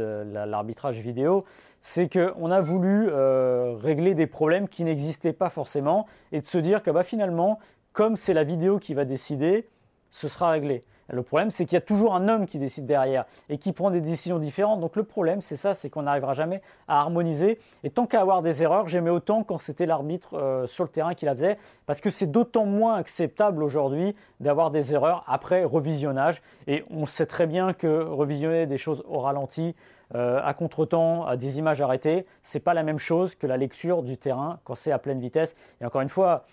l'arbitrage 0.47 0.99
vidéo, 1.01 1.45
c'est 1.81 2.13
qu'on 2.13 2.51
a 2.51 2.61
voulu 2.61 3.09
euh, 3.09 3.75
régler 3.77 4.15
des 4.15 4.27
problèmes 4.27 4.69
qui 4.69 4.85
n'existaient 4.85 5.33
pas 5.33 5.51
forcément 5.51 6.07
et 6.33 6.41
de 6.41 6.47
se 6.47 6.59
dire 6.59 6.83
que 6.83 6.91
bah, 6.91 7.05
finalement, 7.05 7.59
comme 7.93 8.17
c'est 8.17 8.35
la 8.35 8.45
vidéo 8.45 8.79
qui 8.79 8.95
va 8.95 9.05
décider, 9.05 9.69
ce 10.11 10.29
sera 10.29 10.51
réglé. 10.51 10.85
Le 11.13 11.23
problème, 11.23 11.51
c'est 11.51 11.65
qu'il 11.65 11.75
y 11.75 11.79
a 11.79 11.81
toujours 11.81 12.15
un 12.15 12.29
homme 12.29 12.47
qui 12.47 12.59
décide 12.59 12.87
derrière 12.87 13.25
et 13.49 13.59
qui 13.59 13.73
prend 13.73 13.91
des 13.91 14.01
décisions 14.01 14.39
différentes. 14.39 14.81
Donc 14.81 14.97
le 14.97 15.03
problème, 15.03 15.41
c'est 15.41 15.57
ça, 15.57 15.75
c'est 15.75 15.91
qu'on 15.91 16.03
n'arrivera 16.03 16.35
jamais 16.35 16.63
à 16.89 17.01
harmoniser. 17.01 17.59
Et 17.83 17.91
tant 17.91 18.07
qu'à 18.07 18.21
avoir 18.21 18.43
des 18.43 18.63
erreurs, 18.63 18.87
j'aimais 18.87 19.11
autant 19.11 19.43
quand 19.43 19.59
c'était 19.59 19.87
l'arbitre 19.87 20.35
euh, 20.35 20.67
sur 20.67 20.85
le 20.85 20.91
terrain 20.91 21.15
qui 21.15 21.25
la 21.25 21.35
faisait, 21.35 21.59
parce 21.87 22.01
que 22.01 22.11
c'est 22.11 22.31
d'autant 22.31 22.65
moins 22.65 22.95
acceptable 22.95 23.63
aujourd'hui 23.63 24.15
d'avoir 24.39 24.71
des 24.71 24.95
erreurs 24.95 25.25
après 25.27 25.65
revisionnage. 25.65 26.43
Et 26.67 26.85
on 26.91 27.07
sait 27.07 27.27
très 27.27 27.47
bien 27.47 27.73
que 27.73 28.05
revisionner 28.05 28.67
des 28.67 28.79
choses 28.79 29.03
au 29.09 29.19
ralenti, 29.19 29.75
euh, 30.17 30.41
à 30.45 30.55
contre-temps, 30.55 31.25
à 31.25 31.37
des 31.37 31.61
images 31.61 31.81
arrêtées, 31.81 32.27
c'est 32.43 32.59
pas 32.59 32.75
la 32.75 32.83
même 32.83 32.99
chose 32.99 33.37
que 33.37 33.47
la 33.47 33.57
lecture 33.57 34.03
du 34.03 34.17
terrain 34.17 34.59
quand 34.65 34.75
c'est 34.75 34.91
à 34.91 34.99
pleine 34.99 35.21
vitesse. 35.21 35.55
Et 35.81 35.85
encore 35.85 36.01
une 36.01 36.09
fois, 36.09 36.45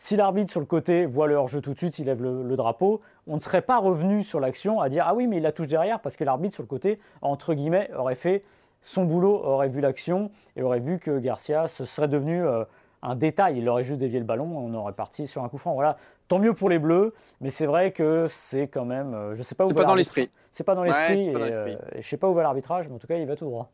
si 0.00 0.14
l'arbitre 0.14 0.50
sur 0.50 0.60
le 0.60 0.66
côté 0.66 1.06
voit 1.06 1.26
le 1.26 1.34
hors-jeu 1.34 1.60
tout 1.60 1.72
de 1.72 1.78
suite, 1.78 1.98
il 1.98 2.06
lève 2.06 2.22
le, 2.22 2.56
drapeau, 2.56 3.00
on 3.26 3.34
ne 3.34 3.40
serait 3.40 3.62
pas 3.62 3.78
revenu 3.78 4.22
sur 4.22 4.38
l'action 4.38 4.80
à 4.80 4.88
dire 4.88 5.04
Ah 5.06 5.14
oui, 5.14 5.26
mais 5.26 5.38
il 5.38 5.42
la 5.42 5.50
touche 5.50 5.66
derrière 5.66 5.98
parce 6.00 6.16
que 6.16 6.22
l'arbitre 6.22 6.54
sur 6.54 6.62
le 6.62 6.68
côté, 6.68 7.00
entre 7.20 7.52
guillemets, 7.52 7.90
aurait 7.96 8.14
fait 8.14 8.44
son 8.80 9.04
boulot, 9.04 9.34
aurait 9.44 9.68
vu 9.68 9.80
l'action 9.80 10.30
et 10.54 10.62
aurait 10.62 10.78
vu 10.78 11.00
que 11.00 11.18
Garcia, 11.18 11.66
ce 11.66 11.84
serait 11.84 12.06
devenu 12.06 12.44
euh, 12.44 12.64
un 13.02 13.16
détail. 13.16 13.58
Il 13.58 13.68
aurait 13.68 13.82
juste 13.82 13.98
dévié 13.98 14.20
le 14.20 14.24
ballon, 14.24 14.46
on 14.46 14.72
aurait 14.74 14.92
parti 14.92 15.26
sur 15.26 15.42
un 15.42 15.48
coup 15.48 15.58
franc. 15.58 15.74
Voilà, 15.74 15.96
tant 16.28 16.38
mieux 16.38 16.54
pour 16.54 16.70
les 16.70 16.78
Bleus, 16.78 17.12
mais 17.40 17.50
c'est 17.50 17.66
vrai 17.66 17.90
que 17.90 18.26
c'est 18.28 18.68
quand 18.68 18.84
même. 18.84 19.14
Euh, 19.14 19.34
je 19.34 19.42
sais 19.42 19.56
pas 19.56 19.64
où. 19.64 19.70
C'est 19.70 19.74
pas, 19.74 19.84
dans 19.84 19.96
l'esprit. 19.96 20.30
C'est 20.52 20.64
pas 20.64 20.76
dans 20.76 20.84
l'esprit. 20.84 21.24
et, 21.24 21.34
euh, 21.34 21.76
je 21.96 22.08
sais 22.08 22.16
pas 22.16 22.28
où 22.28 22.34
va 22.34 22.44
l'arbitrage, 22.44 22.86
mais 22.88 22.94
en 22.94 22.98
tout 22.98 23.08
cas, 23.08 23.16
il 23.16 23.26
va 23.26 23.34
tout 23.34 23.46
droit. 23.46 23.68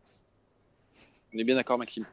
On 1.34 1.38
est 1.38 1.44
bien 1.44 1.54
d'accord, 1.54 1.76
Maxime. 1.76 2.06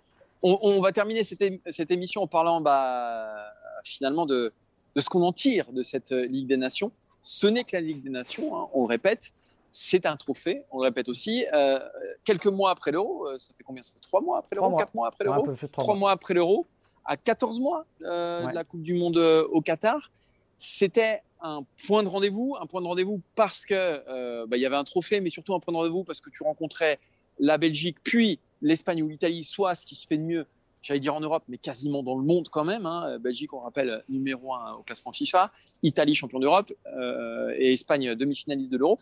On, 0.44 0.82
va 0.82 0.92
terminer 0.92 1.24
cette, 1.24 1.92
émission 1.92 2.24
en 2.24 2.28
parlant 2.28 2.62
bah, 2.62 3.54
finalement 3.84 4.26
de, 4.26 4.54
ce 4.98 5.10
qu'on 5.10 5.22
en 5.24 5.34
tire 5.34 5.72
de 5.72 5.84
cette 5.84 6.12
euh, 6.12 6.26
Ligue 6.26 6.48
des 6.48 6.58
Nations. 6.58 6.92
Ce 7.24 7.48
n'est 7.48 7.64
que 7.64 7.76
la 7.76 7.82
Ligue 7.82 8.04
des 8.04 8.10
Nations, 8.10 8.58
hein, 8.58 8.68
on 8.74 8.82
le 8.82 8.88
répète, 8.88 9.32
c'est 9.70 10.06
un 10.06 10.18
trophée, 10.18 10.64
on 10.72 10.80
le 10.80 10.84
répète 10.84 11.08
aussi. 11.08 11.46
Euh, 11.54 11.80
quelques 12.24 12.48
mois 12.48 12.72
après 12.72 12.92
l'Euro, 12.92 13.28
euh, 13.28 13.38
ça 13.38 13.54
fait 13.58 13.64
combien? 13.64 13.84
Ça 13.84 13.94
fait 13.94 14.02
trois 14.02 14.22
mois 14.22 14.40
après 14.40 14.56
l'Euro? 14.56 14.76
Quatre 14.76 14.96
mois 14.96 15.08
après 15.08 15.24
l'Euro? 15.24 15.48
Trois 15.72 15.96
mois. 15.96 16.12
après 16.12 16.34
l'Euro, 16.34 16.66
à 17.06 17.18
14 17.18 17.60
mois 17.60 17.86
de 18.00 18.54
la 18.54 18.64
Coupe 18.64 18.82
du 18.82 18.96
Monde 18.96 19.18
au 19.18 19.62
Qatar. 19.62 20.12
C'était 20.58 21.24
un 21.42 21.64
point 21.88 22.04
de 22.04 22.08
rendez-vous, 22.08 22.56
un 22.60 22.68
point 22.68 22.82
de 22.82 22.88
rendez-vous 22.88 23.22
parce 23.36 23.66
que 23.66 24.46
bah, 24.46 24.58
il 24.58 24.62
y 24.62 24.66
avait 24.66 24.76
un 24.76 24.84
trophée, 24.84 25.20
mais 25.20 25.30
surtout 25.30 25.56
un 25.56 25.60
point 25.60 25.72
de 25.72 25.78
rendez-vous 25.78 26.04
parce 26.04 26.22
que 26.22 26.30
tu 26.30 26.44
rencontrais 26.44 27.00
la 27.40 27.58
Belgique, 27.58 27.98
puis 28.04 28.40
l'Espagne 28.62 29.02
ou 29.04 29.08
l'Italie, 29.08 29.44
soit 29.44 29.76
ce 29.76 29.86
qui 29.86 29.96
se 29.96 30.08
fait 30.08 30.18
de 30.18 30.24
mieux, 30.24 30.46
j'allais 30.82 31.00
dire 31.00 31.16
en 31.16 31.20
Europe, 31.20 31.44
mais 31.48 31.58
quasiment 31.58 32.04
dans 32.04 32.18
le 32.18 32.24
monde 32.24 32.50
quand 32.50 32.64
même. 32.64 32.86
Hein. 32.86 33.18
Belgique, 33.20 33.54
on 33.54 33.60
rappelle, 33.60 34.04
numéro 34.10 34.54
un 34.54 34.74
au 34.74 34.84
classement 34.84 35.12
FIFA, 35.12 35.48
Italie, 35.84 36.16
champion 36.16 36.40
d'Europe, 36.40 36.72
euh, 36.88 37.54
et 37.58 37.74
Espagne, 37.74 38.16
demi-finaliste 38.16 38.72
de 38.72 38.78
l'Euro. 38.78 38.98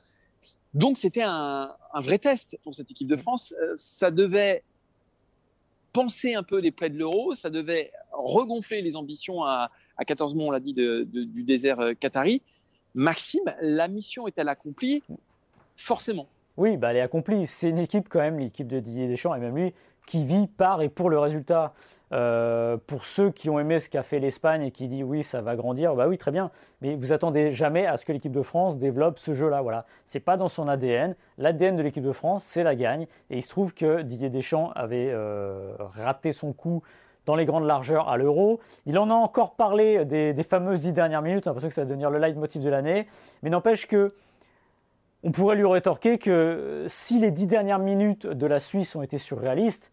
Donc 0.74 0.98
c'était 0.98 1.24
un, 1.24 1.76
vrai 1.96 2.20
test 2.20 2.58
pour 2.64 2.76
cette 2.76 2.92
équipe 2.92 3.08
de 3.08 3.16
France. 3.16 3.54
Euh, 3.62 3.74
ça 3.76 4.12
devait 4.12 4.64
penser 5.94 6.36
un 6.36 6.44
peu 6.44 6.60
les 6.60 6.72
plaies 6.72 6.90
de 6.90 6.98
l'Euro, 6.98 7.34
ça 7.34 7.50
devait 7.50 7.92
regonfler 8.12 8.82
les 8.82 8.96
ambitions 8.96 9.44
à, 9.44 9.72
14 10.06 10.36
mois, 10.36 10.48
on 10.48 10.52
l'a 10.52 10.60
dit, 10.60 10.74
du 10.74 11.44
désert 11.44 11.80
euh, 11.80 11.94
qatari. 11.94 12.42
Maxime, 12.96 13.54
la 13.62 13.88
mission 13.88 14.28
est-elle 14.28 14.50
accomplie? 14.50 15.04
Forcément. 15.76 16.28
Oui, 16.58 16.76
bah, 16.78 16.92
elle 16.92 16.98
est 16.98 17.02
accomplie. 17.02 17.48
C'est 17.48 17.70
une 17.70 17.80
équipe 17.80 18.10
quand 18.10 18.20
même, 18.20 18.38
l'équipe 18.40 18.68
de 18.68 18.80
Didier 18.80 19.08
Deschamps, 19.08 19.34
et 19.34 19.40
même 19.40 19.56
lui, 19.56 19.74
qui 20.10 20.26
vit 20.26 20.48
par 20.48 20.82
et 20.82 20.90
pour 20.90 21.12
le 21.12 21.20
résultat. 21.20 21.74
Euh, 22.12 22.78
pour 22.88 23.06
ceux 23.06 23.30
qui 23.30 23.52
ont 23.52 23.60
aimé 23.60 23.78
ce 23.78 23.88
qu'a 23.88 24.02
fait 24.02 24.18
l'Espagne 24.18 24.64
et 24.64 24.72
qui 24.72 24.88
dit 24.88 25.04
oui, 25.04 25.22
ça 25.22 25.42
va 25.42 25.56
grandir, 25.56 25.94
bah 25.94 26.08
oui, 26.08 26.18
très 26.18 26.32
bien. 26.32 26.50
Mais 26.82 26.96
vous 26.96 27.12
attendez 27.12 27.52
jamais 27.52 27.86
à 27.86 27.98
ce 27.98 28.06
que 28.06 28.12
l'équipe 28.12 28.32
de 28.32 28.42
France 28.42 28.80
développe 28.80 29.20
ce 29.20 29.36
jeu-là. 29.36 29.62
Voilà, 29.62 29.86
c'est 30.08 30.20
pas 30.20 30.36
dans 30.36 30.48
son 30.48 30.68
ADN. 30.68 31.16
L'ADN 31.38 31.76
de 31.76 31.84
l'équipe 31.84 32.04
de 32.04 32.12
France, 32.12 32.44
c'est 32.44 32.64
la 32.64 32.74
gagne. 32.74 33.06
Et 33.30 33.38
il 33.38 33.44
se 33.44 33.50
trouve 33.50 33.76
que 33.76 34.02
Didier 34.02 34.32
Deschamps 34.32 34.72
avait 34.74 35.12
euh, 35.12 35.76
raté 35.78 36.32
son 36.32 36.54
coup 36.54 36.82
dans 37.28 37.36
les 37.36 37.46
grandes 37.46 37.68
largeurs 37.68 38.10
à 38.10 38.18
l'euro. 38.18 38.60
Il 38.88 38.98
en 38.98 39.12
a 39.12 39.14
encore 39.14 39.54
parlé 39.54 40.06
des, 40.06 40.34
fameuses 40.42 40.82
dix 40.82 40.94
dernières 40.94 41.22
minutes, 41.22 41.46
l'impression 41.46 41.70
que 41.70 41.76
ça 41.76 41.82
va 41.82 41.86
devenir 41.86 42.10
le 42.10 42.18
leitmotiv 42.18 42.64
de 42.64 42.70
l'année. 42.70 43.06
Mais 43.44 43.52
n'empêche 43.52 43.88
que 43.88 44.16
on 45.22 45.32
pourrait 45.32 45.58
lui 45.58 45.68
rétorquer 45.68 46.18
que 46.18 46.86
si 46.88 47.20
les 47.20 47.30
dix 47.30 47.46
dernières 47.46 47.78
minutes 47.78 48.26
de 48.26 48.48
la 48.48 48.60
Suisse 48.60 48.96
ont 48.96 49.04
été 49.04 49.20
surréalistes, 49.20 49.92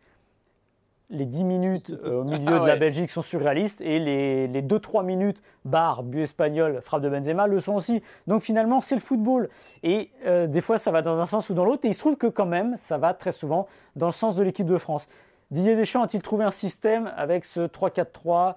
les 1.10 1.24
dix 1.24 1.44
minutes 1.44 1.94
euh, 2.04 2.20
au 2.20 2.24
milieu 2.24 2.56
ah 2.56 2.58
de 2.58 2.66
la 2.66 2.76
Belgique 2.76 3.10
sont 3.10 3.22
surréalistes 3.22 3.80
et 3.80 3.98
les, 3.98 4.48
les 4.48 4.62
2-3 4.62 5.04
minutes 5.04 5.42
barre, 5.64 6.02
but 6.02 6.22
espagnol, 6.22 6.80
frappe 6.82 7.02
de 7.02 7.08
Benzema 7.08 7.46
le 7.46 7.60
sont 7.60 7.74
aussi. 7.74 8.02
Donc 8.26 8.42
finalement, 8.42 8.80
c'est 8.80 8.96
le 8.96 9.00
football. 9.00 9.48
Et 9.82 10.10
euh, 10.26 10.46
des 10.46 10.60
fois, 10.60 10.78
ça 10.78 10.90
va 10.90 11.02
dans 11.02 11.18
un 11.18 11.26
sens 11.26 11.48
ou 11.48 11.54
dans 11.54 11.64
l'autre. 11.64 11.84
Et 11.84 11.88
il 11.88 11.94
se 11.94 12.00
trouve 12.00 12.16
que 12.16 12.26
quand 12.26 12.46
même, 12.46 12.76
ça 12.76 12.98
va 12.98 13.14
très 13.14 13.32
souvent 13.32 13.66
dans 13.94 14.06
le 14.06 14.12
sens 14.12 14.34
de 14.34 14.42
l'équipe 14.42 14.66
de 14.66 14.78
France. 14.78 15.06
Didier 15.52 15.76
Deschamps 15.76 16.02
a-t-il 16.02 16.22
trouvé 16.22 16.44
un 16.44 16.50
système 16.50 17.12
avec 17.16 17.44
ce 17.44 17.60
3-4-3 17.60 18.54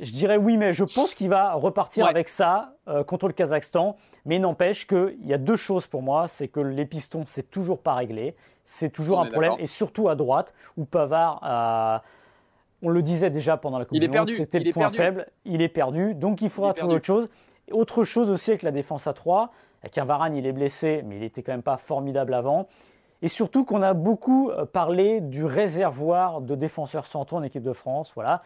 je 0.00 0.10
dirais 0.12 0.36
oui, 0.36 0.56
mais 0.56 0.72
je 0.72 0.84
pense 0.84 1.14
qu'il 1.14 1.28
va 1.28 1.52
repartir 1.52 2.06
avec 2.06 2.28
ça 2.28 2.74
euh, 2.88 3.04
contre 3.04 3.28
le 3.28 3.32
Kazakhstan. 3.32 3.96
Mais 4.24 4.38
n'empêche 4.38 4.86
qu'il 4.86 5.24
y 5.24 5.32
a 5.32 5.38
deux 5.38 5.56
choses 5.56 5.86
pour 5.86 6.02
moi. 6.02 6.26
C'est 6.28 6.48
que 6.48 6.60
les 6.60 6.86
pistons, 6.86 7.24
c'est 7.26 7.50
toujours 7.50 7.78
pas 7.78 7.94
réglé. 7.94 8.34
C'est 8.64 8.90
toujours 8.90 9.20
un 9.20 9.26
problème. 9.26 9.52
Et 9.58 9.66
surtout 9.66 10.08
à 10.08 10.14
droite, 10.14 10.52
où 10.76 10.84
Pavard 10.84 12.02
On 12.82 12.88
le 12.88 13.02
disait 13.02 13.30
déjà 13.30 13.56
pendant 13.56 13.78
la 13.78 13.84
Coupe 13.84 13.98
du 13.98 14.08
Monde, 14.08 14.30
c'était 14.30 14.60
le 14.60 14.72
point 14.72 14.90
faible. 14.90 15.28
Il 15.44 15.62
est 15.62 15.68
perdu. 15.68 16.14
Donc 16.14 16.42
il 16.42 16.50
faudra 16.50 16.74
trouver 16.74 16.94
autre 16.96 17.06
chose. 17.06 17.28
autre 17.70 18.04
chose 18.04 18.30
aussi 18.30 18.50
avec 18.50 18.62
la 18.62 18.72
défense 18.72 19.06
à 19.06 19.12
3. 19.12 19.52
Avec 19.82 19.98
un 19.98 20.06
Varane, 20.06 20.34
il 20.34 20.46
est 20.46 20.52
blessé, 20.52 21.02
mais 21.04 21.18
il 21.18 21.22
était 21.22 21.42
quand 21.42 21.52
même 21.52 21.62
pas 21.62 21.76
formidable 21.76 22.32
avant. 22.32 22.68
Et 23.20 23.28
surtout 23.28 23.64
qu'on 23.64 23.82
a 23.82 23.94
beaucoup 23.94 24.50
euh, 24.50 24.66
parlé 24.66 25.20
du 25.20 25.44
réservoir 25.44 26.40
de 26.40 26.54
défenseurs 26.54 27.06
centraux 27.06 27.36
en 27.36 27.42
équipe 27.42 27.62
de 27.62 27.72
France. 27.72 28.12
Voilà. 28.14 28.42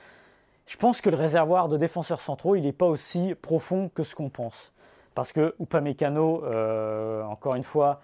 Je 0.68 0.76
pense 0.76 1.00
que 1.00 1.09
le 1.09 1.16
réservoir 1.16 1.70
de 1.70 1.78
défenseurs 1.78 2.20
centraux, 2.20 2.54
il 2.54 2.64
n'est 2.64 2.72
pas 2.72 2.85
aussi 2.85 3.35
profond 3.35 3.88
que 3.88 4.02
ce 4.02 4.14
qu'on 4.14 4.28
pense. 4.28 4.70
Parce 5.14 5.33
que 5.33 5.54
Upamecano, 5.61 6.44
euh, 6.44 7.24
encore 7.24 7.54
une 7.54 7.62
fois, 7.62 8.02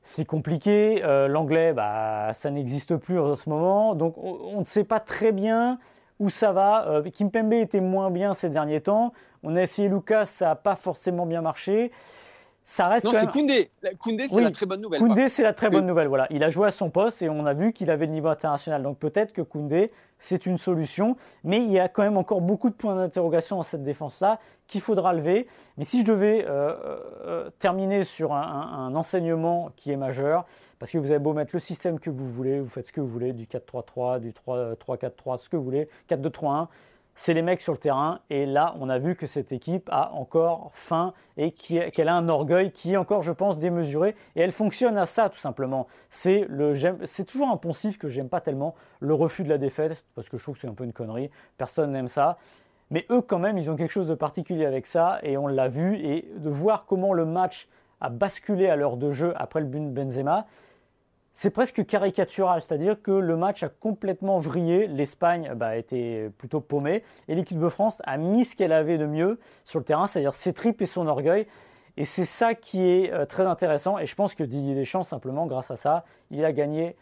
c'est 0.00 0.24
compliqué. 0.24 1.02
Euh, 1.04 1.28
l'anglais, 1.28 1.74
bah, 1.74 2.32
ça 2.32 2.50
n'existe 2.50 2.96
plus 2.96 3.20
en 3.20 3.36
ce 3.36 3.50
moment. 3.50 3.94
Donc 3.94 4.16
on, 4.16 4.58
ne 4.58 4.64
sait 4.64 4.84
pas 4.84 5.00
très 5.00 5.32
bien 5.32 5.78
où 6.18 6.30
ça 6.30 6.50
va. 6.50 6.88
Euh, 6.88 7.10
Kimpembe 7.10 7.52
était 7.52 7.82
moins 7.82 8.10
bien 8.10 8.32
ces 8.32 8.48
derniers 8.48 8.80
temps. 8.80 9.12
On 9.42 9.54
a 9.54 9.60
essayé 9.60 9.90
Lucas, 9.90 10.24
ça 10.24 10.46
n'a 10.46 10.54
pas 10.56 10.76
forcément 10.76 11.26
bien 11.26 11.42
marché 11.42 11.92
ça 12.68 12.88
reste 12.88 13.06
non, 13.06 13.12
c'est 13.12 13.30
Koundé. 13.30 13.70
Koundé, 14.00 14.26
c'est 14.28 14.40
la 14.40 14.50
très 14.50 14.66
bonne 14.66 14.80
nouvelle. 14.80 14.98
Koundé, 14.98 15.28
c'est 15.28 15.44
la 15.44 15.52
très 15.52 15.70
bonne 15.70 15.86
nouvelle. 15.86 16.08
Voilà, 16.08 16.26
il 16.30 16.42
a 16.42 16.50
joué 16.50 16.66
à 16.66 16.72
son 16.72 16.90
poste 16.90 17.22
et 17.22 17.28
on 17.28 17.46
a 17.46 17.54
vu 17.54 17.72
qu'il 17.72 17.90
avait 17.90 18.06
le 18.06 18.12
niveau 18.12 18.26
international. 18.26 18.82
Donc 18.82 18.98
peut-être 18.98 19.32
que 19.32 19.40
Koundé, 19.40 19.92
c'est 20.18 20.46
une 20.46 20.58
solution, 20.58 21.16
mais 21.44 21.58
il 21.58 21.70
y 21.70 21.78
a 21.78 21.88
quand 21.88 22.02
même 22.02 22.16
encore 22.16 22.40
beaucoup 22.40 22.68
de 22.68 22.74
points 22.74 22.96
d'interrogation 22.96 23.54
dans 23.54 23.62
cette 23.62 23.84
défense-là 23.84 24.40
qu'il 24.66 24.80
faudra 24.80 25.12
lever. 25.12 25.46
Mais 25.78 25.84
si 25.84 26.00
je 26.00 26.06
devais 26.06 26.44
euh, 26.44 26.74
euh, 27.24 27.50
terminer 27.60 28.02
sur 28.02 28.34
un, 28.34 28.92
enseignement 28.96 29.70
qui 29.76 29.92
est 29.92 29.96
majeur, 29.96 30.44
parce 30.80 30.90
que 30.90 30.98
vous 30.98 31.12
avez 31.12 31.20
beau 31.20 31.34
mettre 31.34 31.54
le 31.54 31.60
système 31.60 32.00
que 32.00 32.10
vous 32.10 32.28
voulez, 32.28 32.58
vous 32.58 32.68
faites 32.68 32.88
ce 32.88 32.92
que 32.92 33.00
vous 33.00 33.06
voulez, 33.06 33.32
du 33.32 33.44
4-3-3, 33.44 34.18
du 34.18 34.32
3-4-3, 34.32 35.38
ce 35.38 35.48
que 35.48 35.56
vous 35.56 35.62
voulez, 35.62 35.88
4-2-3-1 36.10 36.66
c'est 37.16 37.34
les 37.34 37.42
mecs 37.42 37.60
sur 37.60 37.72
le 37.72 37.78
terrain. 37.78 38.20
Et 38.30 38.46
là, 38.46 38.76
on 38.78 38.88
a 38.88 38.98
vu 38.98 39.16
que 39.16 39.26
cette 39.26 39.50
équipe 39.50 39.88
a 39.90 40.12
encore 40.12 40.70
faim 40.74 41.10
et 41.36 41.50
qu'elle 41.50 42.08
a 42.08 42.14
un 42.14 42.28
orgueil 42.28 42.70
qui 42.70 42.92
est 42.92 42.96
encore, 42.96 43.22
je 43.22 43.32
pense, 43.32 43.58
démesuré. 43.58 44.14
Et 44.36 44.42
elle 44.42 44.52
fonctionne 44.52 44.96
à 44.96 45.06
ça, 45.06 45.28
tout 45.28 45.38
simplement. 45.38 45.88
C'est 46.10 46.46
toujours 47.26 47.48
un 47.48 47.56
poncif 47.56 47.98
que 47.98 48.08
j'aime 48.08 48.28
pas 48.28 48.40
tellement, 48.40 48.74
le 49.00 49.14
refus 49.14 49.42
de 49.42 49.48
la 49.48 49.58
défaite, 49.58 50.06
parce 50.14 50.28
que 50.28 50.36
je 50.36 50.42
trouve 50.42 50.54
que 50.54 50.60
c'est 50.60 50.68
un 50.68 50.74
peu 50.74 50.84
une 50.84 50.92
connerie. 50.92 51.30
Personne 51.58 51.90
n'aime 51.90 52.08
ça. 52.08 52.36
Mais 52.90 53.04
eux, 53.10 53.22
quand 53.22 53.40
même, 53.40 53.58
ils 53.58 53.70
ont 53.70 53.76
quelque 53.76 53.90
chose 53.90 54.08
de 54.08 54.14
particulier 54.14 54.66
avec 54.66 54.86
ça. 54.86 55.18
Et 55.22 55.36
on 55.36 55.48
l'a 55.48 55.68
vu. 55.68 55.96
Et 55.96 56.30
de 56.36 56.50
voir 56.50 56.84
comment 56.86 57.12
le 57.12 57.24
match 57.24 57.68
a 58.00 58.10
basculé 58.10 58.68
à 58.68 58.76
l'heure 58.76 58.98
de 58.98 59.10
jeu 59.10 59.32
après 59.36 59.60
le 59.60 59.66
but 59.66 59.80
de 59.80 59.88
Benzema, 59.88 60.46
c'est 61.36 61.50
presque 61.50 61.84
caricatural, 61.84 62.62
c'est-à-dire 62.62 63.00
que 63.02 63.10
le 63.10 63.36
match 63.36 63.62
a 63.62 63.68
complètement 63.68 64.38
vrillé, 64.38 64.86
l'Espagne 64.86 65.52
bah, 65.54 65.76
était 65.76 66.30
plutôt 66.38 66.62
paumée, 66.62 67.02
et 67.28 67.34
l'équipe 67.34 67.58
de 67.58 67.68
France 67.68 68.00
a 68.04 68.16
mis 68.16 68.46
ce 68.46 68.56
qu'elle 68.56 68.72
avait 68.72 68.96
de 68.96 69.04
mieux 69.04 69.38
sur 69.66 69.78
le 69.78 69.84
terrain, 69.84 70.06
c'est-à-dire 70.06 70.32
ses 70.32 70.54
tripes 70.54 70.80
et 70.80 70.86
son 70.86 71.06
orgueil. 71.06 71.46
Et 71.98 72.06
c'est 72.06 72.24
ça 72.24 72.54
qui 72.54 72.88
est 72.88 73.12
euh, 73.12 73.26
très 73.26 73.44
intéressant, 73.44 73.98
et 73.98 74.06
je 74.06 74.14
pense 74.14 74.34
que 74.34 74.44
Didier 74.44 74.74
Deschamps, 74.74 75.02
simplement, 75.02 75.44
grâce 75.44 75.70
à 75.70 75.76
ça, 75.76 76.06
il 76.30 76.42
a 76.42 76.54
gagné 76.54 76.96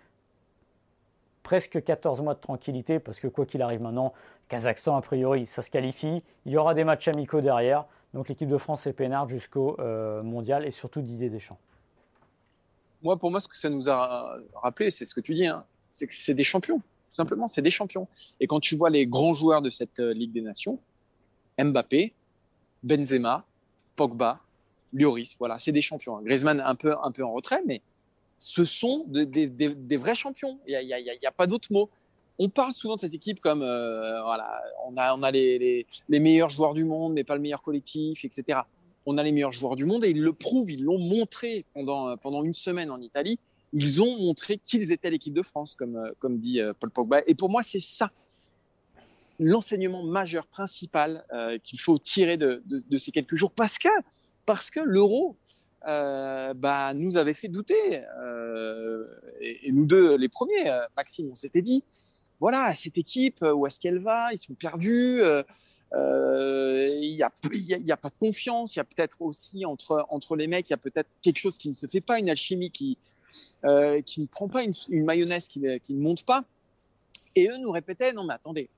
presque 1.45 1.85
14 1.85 2.21
mois 2.21 2.35
de 2.35 2.41
tranquillité, 2.41 2.99
parce 2.99 3.21
que 3.21 3.29
quoi 3.29 3.47
qu'il 3.47 3.63
arrive 3.63 3.83
maintenant, 3.83 4.13
Kazakhstan, 4.49 4.97
a 4.97 5.01
priori, 5.01 5.47
ça 5.47 5.63
se 5.63 5.71
qualifie. 5.71 6.25
Il 6.45 6.51
y 6.51 6.57
aura 6.57 6.75
des 6.75 6.83
matchs 6.83 7.07
amicaux 7.07 7.41
derrière. 7.41 7.87
Donc 8.15 8.29
l'équipe 8.29 8.49
de 8.49 8.59
France 8.59 8.85
est 8.89 8.93
peinarde 8.95 9.29
jusqu'au 9.29 9.77
euh, 9.79 10.25
mondial 10.25 10.67
et 10.67 10.73
surtout 10.73 11.03
Didier 11.03 11.31
Deschamps. 11.31 11.59
Moi, 13.05 13.17
pour 13.19 13.31
moi, 13.31 13.39
ce 13.39 13.47
que 13.47 13.57
ça 13.57 13.71
nous 13.71 13.89
a 13.89 14.37
rappelé, 14.55 14.91
c'est 14.91 15.05
ce 15.05 15.15
que 15.15 15.21
tu 15.21 15.35
dis, 15.35 15.47
hein, 15.47 15.65
c'est 15.91 16.07
que 16.07 16.15
c'est 16.15 16.35
des 16.35 16.45
champions. 16.45 16.79
Tout 16.79 17.17
simplement, 17.17 17.47
c'est 17.47 17.63
des 17.63 17.71
champions. 17.71 18.09
Et 18.41 18.47
quand 18.47 18.61
tu 18.61 18.77
vois 18.77 18.91
les 18.91 19.07
grands 19.07 19.35
joueurs 19.35 19.63
de 19.63 19.71
cette 19.71 20.01
euh, 20.01 20.13
Ligue 20.13 20.33
des 20.33 20.41
Nations, 20.41 20.81
Mbappé, 21.59 22.13
Benzema, 22.83 23.45
Pogba, 23.95 24.41
Lloris, 24.93 25.37
voilà, 25.39 25.59
c'est 25.59 25.71
des 25.71 25.83
champions. 25.83 26.21
Griezmann 26.23 26.61
un 26.61 26.75
peu, 26.75 26.97
un 27.03 27.13
peu 27.13 27.23
en 27.25 27.33
retrait, 27.33 27.63
mais 27.67 27.83
ce 28.39 28.65
sont 28.65 29.05
des 29.07 29.97
vrais 29.97 30.15
champions. 30.15 30.59
Il 30.67 30.77
n'y 30.85 31.27
a, 31.27 31.33
pas 31.33 31.47
d'autre 31.47 31.73
mot 31.73 31.91
on 32.39 32.49
parle 32.49 32.73
souvent 32.73 32.97
de 32.97 33.01
cette 33.01 33.15
équipe 33.15 33.41
comme 33.41 33.63
euh, 33.63 34.23
voilà, 34.23 34.61
on 34.87 34.97
a, 34.97 35.15
on 35.15 35.23
a 35.23 35.31
les, 35.31 35.87
meilleurs 36.09 36.51
joueurs 36.51 36.75
du 36.75 36.85
monde, 36.85 37.13
mais 37.13 37.25
pas 37.25 37.37
le 37.37 37.41
meilleur 37.41 37.63
collectif, 37.63 38.25
etc. 38.25 38.61
On 39.07 39.19
a 39.19 39.23
les 39.23 39.33
meilleurs 39.33 39.53
joueurs 39.53 39.77
du 39.77 39.85
monde 39.85 40.05
et 40.05 40.11
ils 40.11 40.21
le 40.21 40.33
prouvent, 40.33 40.71
ils 40.71 40.83
l'ont 40.83 40.99
montré 40.99 41.65
pendant, 41.75 42.17
pendant 42.17 42.43
une 42.43 42.53
semaine 42.53 42.91
en 42.91 43.01
Italie. 43.01 43.39
Ils 43.73 44.01
ont 44.01 44.19
montré 44.19 44.59
qu'ils 44.59 44.93
étaient 44.93 45.11
l'équipe 45.11 45.35
de 45.35 45.43
France, 45.43 45.75
comme, 45.75 45.97
euh, 45.97 46.13
comme 46.21 46.39
dit 46.39 46.61
euh, 46.61 46.73
Paul 46.79 46.91
Pogba. 46.91 47.21
Et 47.27 47.35
pour 47.35 47.51
moi, 47.51 47.63
c'est 47.63 47.81
ça 47.81 48.11
l'enseignement 49.41 50.05
majeur 50.05 50.47
principal 50.47 51.25
qu'il 51.65 51.81
faut 51.81 51.99
tirer 51.99 52.37
de, 52.37 52.63
ces 52.97 53.11
quelques 53.11 53.35
jours, 53.35 53.51
parce 53.51 53.79
que 53.79 53.89
parce 54.47 54.71
que 54.71 54.79
l'euro 54.79 55.35
bah, 55.83 56.93
nous 56.95 57.17
avait 57.17 57.35
fait 57.35 57.49
douter, 57.49 58.05
et, 59.41 59.73
nous 59.73 59.87
deux 59.87 60.17
les 60.17 60.29
premiers, 60.29 60.71
Maxime, 60.97 61.27
on 61.33 61.35
s'était 61.35 61.63
dit, 61.63 61.83
voilà, 62.41 62.75
cette 62.75 62.99
équipe, 62.99 63.43
euh, 63.43 63.53
où 63.55 63.67
est-ce 63.67 63.81
qu'elle 63.81 64.01
va? 64.01 64.33
Ils 64.33 64.39
sont 64.39 64.55
perdus. 64.55 65.23
Euh, 65.93 66.35
euh, 66.75 66.85
il 66.87 67.15
n'y 67.15 67.23
a, 67.23 67.27
a, 67.27 67.97
pas 67.97 68.11
de 68.11 68.19
confiance. 68.19 68.75
Il 68.75 68.79
y 68.79 68.81
a 68.81 68.85
peut-être 68.85 69.21
aussi 69.21 69.65
entre, 69.65 70.37
les 70.37 70.47
mecs, 70.47 70.69
il 70.69 70.73
y 70.73 70.75
a 70.75 70.79
peut-être 70.79 71.09
quelque 71.23 71.39
chose 71.39 71.59
qui 71.59 71.69
ne 71.69 71.75
se 71.75 71.87
fait 71.87 72.01
pas, 72.01 72.19
une 72.19 72.31
alchimie 72.31 72.71
qui, 72.71 72.99
qui 74.05 74.21
ne 74.21 74.27
prend 74.27 74.49
pas 74.49 74.65
une, 74.65 74.75
mayonnaise 75.05 75.49
qui, 75.49 75.61
ne 75.61 76.01
monte 76.01 76.25
pas. 76.25 76.45
Et 77.37 77.49
eux 77.49 77.57
nous 77.59 77.71
répétaient 77.71 78.13
non, 78.13 78.25
mais 78.25 78.35
attendez, 78.35 78.69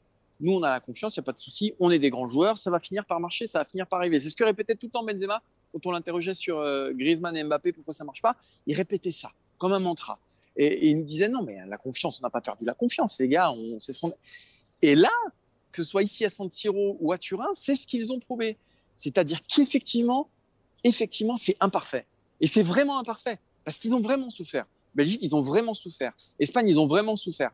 nous 0.40 0.52
on 0.52 0.62
a 0.62 0.70
la 0.70 0.80
confiance, 0.80 1.16
il 1.16 1.20
n'y 1.20 1.24
a 1.24 1.26
pas 1.26 1.32
de 1.32 1.38
souci, 1.38 1.74
on 1.78 1.90
est 1.90 1.98
des 1.98 2.10
grands 2.10 2.26
joueurs, 2.26 2.56
ça 2.56 2.70
va 2.70 2.78
finir 2.78 3.04
par 3.04 3.20
marcher, 3.20 3.46
ça 3.46 3.58
va 3.58 3.64
finir 3.64 3.86
par 3.86 4.00
arriver. 4.00 4.20
C'est 4.20 4.28
ce 4.28 4.36
que 4.36 4.44
répétait 4.44 4.74
tout 4.74 4.86
le 4.86 4.92
temps 4.92 5.04
Benzema 5.04 5.42
quand 5.72 5.86
on 5.86 5.90
l'interrogeait 5.92 6.34
sur 6.34 6.62
Griezmann 6.92 7.36
et 7.36 7.44
Mbappé, 7.44 7.72
pourquoi 7.72 7.92
ça 7.92 8.04
marche 8.04 8.22
pas. 8.22 8.36
Il 8.66 8.76
répétait 8.76 9.12
ça 9.12 9.30
comme 9.58 9.72
un 9.72 9.80
mantra. 9.80 10.18
Et, 10.56 10.88
il 10.88 10.98
nous 10.98 11.04
disait 11.04 11.28
non, 11.28 11.42
mais 11.42 11.58
la 11.66 11.76
confiance, 11.76 12.20
on 12.20 12.26
n'a 12.26 12.30
pas 12.30 12.40
perdu 12.40 12.64
la 12.64 12.74
confiance, 12.74 13.18
les 13.18 13.28
gars. 13.28 13.50
On, 13.50 13.80
sait 13.80 13.92
ce 13.92 14.00
qu'on... 14.00 14.12
Et 14.82 14.94
là, 14.94 15.10
que 15.76 15.82
ce 15.82 15.90
soit 15.90 16.02
ici 16.02 16.24
à 16.24 16.28
San 16.28 16.50
Siro 16.50 16.96
ou 17.00 17.12
à 17.12 17.18
Turin, 17.18 17.48
c'est 17.54 17.76
ce 17.76 17.86
qu'ils 17.86 18.12
ont 18.12 18.18
prouvé. 18.18 18.56
C'est-à-dire 18.96 19.40
qu'effectivement, 19.46 20.28
effectivement, 20.84 21.36
c'est 21.36 21.56
imparfait. 21.60 22.06
Et 22.40 22.46
c'est 22.46 22.62
vraiment 22.62 22.98
imparfait 22.98 23.38
parce 23.64 23.78
qu'ils 23.78 23.94
ont 23.94 24.00
vraiment 24.00 24.30
souffert. 24.30 24.66
Belgique, 24.94 25.20
ils 25.22 25.36
ont 25.36 25.42
vraiment 25.42 25.74
souffert. 25.74 26.12
Espagne, 26.38 26.68
ils 26.68 26.80
ont 26.80 26.86
vraiment 26.86 27.16
souffert. 27.16 27.50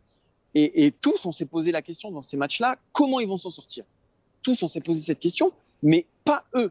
Et, 0.55 0.93
tous, 1.01 1.25
on 1.25 1.33
s'est 1.33 1.47
posé 1.47 1.73
la 1.73 1.81
question 1.81 2.11
dans 2.11 2.21
ces 2.21 2.37
matchs-là, 2.37 2.77
comment 2.93 3.21
ils 3.21 3.27
vont 3.27 3.39
s'en 3.39 3.49
sortir? 3.49 3.85
Tous, 4.43 4.63
on 4.63 4.69
s'est 4.69 4.83
posé 4.83 5.01
cette 5.01 5.19
question, 5.19 5.51
mais 5.83 6.05
pas 6.25 6.45
eux. 6.55 6.71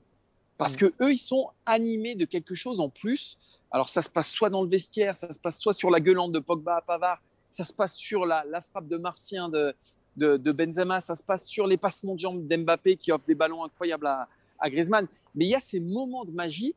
Parce 0.60 0.76
que 0.76 0.94
eux, 1.02 1.12
ils 1.12 1.18
sont 1.18 1.50
animés 1.66 2.14
de 2.14 2.26
quelque 2.26 2.54
chose 2.54 2.80
en 2.80 2.90
plus 2.90 3.40
alors 3.72 3.88
ça 3.88 4.02
se 4.02 4.10
passe 4.10 4.30
soit 4.30 4.50
dans 4.50 4.64
le 4.64 4.70
vestiaire, 4.70 5.18
ça 5.18 5.32
se 5.32 5.40
passe 5.40 5.60
soit 5.60 5.74
sur 5.74 5.90
la 5.90 6.02
gueulante 6.02 6.34
de 6.34 6.40
Pogba 6.40 6.76
à 6.76 6.82
Pavard, 6.82 7.22
ça 7.50 7.64
se 7.64 7.74
passe 7.74 7.96
sur 7.96 8.26
la, 8.26 8.62
frappe 8.62 8.88
de 8.88 8.98
Martien 8.98 9.50
de, 9.50 9.74
de, 10.18 10.52
Benzema, 10.52 11.02
ça 11.02 11.16
se 11.16 11.24
passe 11.24 11.48
sur 11.48 11.68
les 11.68 11.78
passements 11.78 12.16
de 12.16 12.20
jambes 12.20 12.48
d'Mbappé 12.48 12.98
qui 12.98 13.12
offrent 13.12 13.26
des 13.26 13.36
ballons 13.36 13.64
incroyables 13.64 14.08
à, 14.08 14.28
à 14.60 14.70
Griezmann. 14.70 15.08
Mais 15.36 15.46
il 15.46 15.50
y 15.50 15.56
a 15.56 15.60
ces 15.60 15.80
moments 15.80 16.26
de 16.26 16.32
magie 16.32 16.76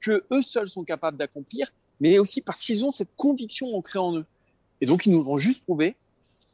que 0.00 0.24
eux 0.32 0.42
seuls 0.42 0.68
sont 0.68 0.84
capables 0.84 1.16
d'accomplir, 1.16 1.72
mais 2.00 2.18
aussi 2.18 2.40
parce 2.40 2.60
qu'ils 2.60 2.84
ont 2.84 2.90
cette 2.90 3.14
conviction 3.16 3.74
ancrée 3.74 3.98
en 3.98 4.18
eux. 4.18 4.26
Et 4.80 4.86
donc 4.86 5.06
ils 5.06 5.12
nous 5.12 5.30
ont 5.30 5.36
juste 5.36 5.62
prouvé 5.64 5.96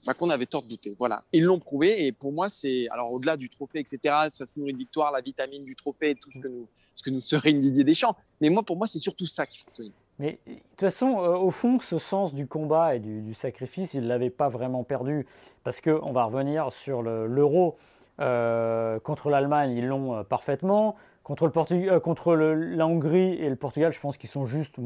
bah, 0.07 0.15
qu'on 0.15 0.31
avait 0.31 0.47
tort 0.47 0.63
de 0.63 0.69
douter. 0.69 0.95
Voilà, 0.99 1.25
ils 1.33 1.43
l'ont 1.43 1.59
prouvé. 1.59 2.07
Et 2.07 2.13
pour 2.13 2.33
moi, 2.33 2.49
c'est 2.49 2.89
alors 2.91 3.13
au-delà 3.13 3.37
du 3.37 3.49
trophée, 3.49 3.81
etc. 3.81 4.29
Ça 4.31 4.47
se 4.47 4.59
nourrit 4.59 4.73
de 4.73 4.79
victoire, 4.79 5.11
la 5.11 5.21
vitamine 5.21 5.65
du 5.65 5.75
trophée, 5.75 6.11
et 6.11 6.15
tout 6.15 6.31
ce 6.31 6.39
que 6.39 6.49
nous 6.49 6.69
ce 6.95 7.03
que 7.03 7.11
nous 7.11 7.21
serait 7.21 7.51
une 7.51 7.61
Didier 7.61 7.85
Deschamps. 7.85 8.17
Mais 8.41 8.49
moi, 8.49 8.63
pour 8.63 8.77
moi, 8.77 8.87
c'est 8.87 8.99
surtout 8.99 9.27
ça 9.27 9.47
qu'il 9.47 9.63
faut 9.63 9.71
tenir. 9.75 9.93
Mais 10.23 10.39
de 10.47 10.53
toute 10.53 10.81
façon, 10.81 11.19
euh, 11.19 11.35
au 11.35 11.51
fond, 11.51 11.81
ce 11.81 11.99
sens 11.99 12.33
du 12.33 12.47
combat 12.47 12.95
et 12.95 13.01
du, 13.01 13.35
sacrifice, 13.35 13.93
il 13.95 14.03
ne 14.03 14.09
l'avait 14.09 14.31
pas 14.31 14.49
vraiment 14.49 14.85
perdu. 14.85 15.27
Parce 15.65 15.81
qu'on 15.81 16.13
va 16.13 16.23
revenir 16.23 16.73
sur 16.73 17.03
l'euro. 17.03 17.77
Euh, 18.21 19.01
contre 19.01 19.31
l'Allemagne, 19.31 19.73
ils 19.73 19.87
l'ont 19.87 20.15
euh, 20.15 20.23
parfaitement. 20.23 20.95
Contre, 21.25 21.47
le 21.47 21.99
contre 21.99 22.35
la 22.37 22.87
Hongrie 22.87 23.35
et 23.35 23.49
le 23.49 23.57
Portugal, 23.57 23.91
je 23.91 23.99
pense 23.99 24.17
qu'ils 24.17 24.31
sont 24.31 24.47
juste 24.47 24.77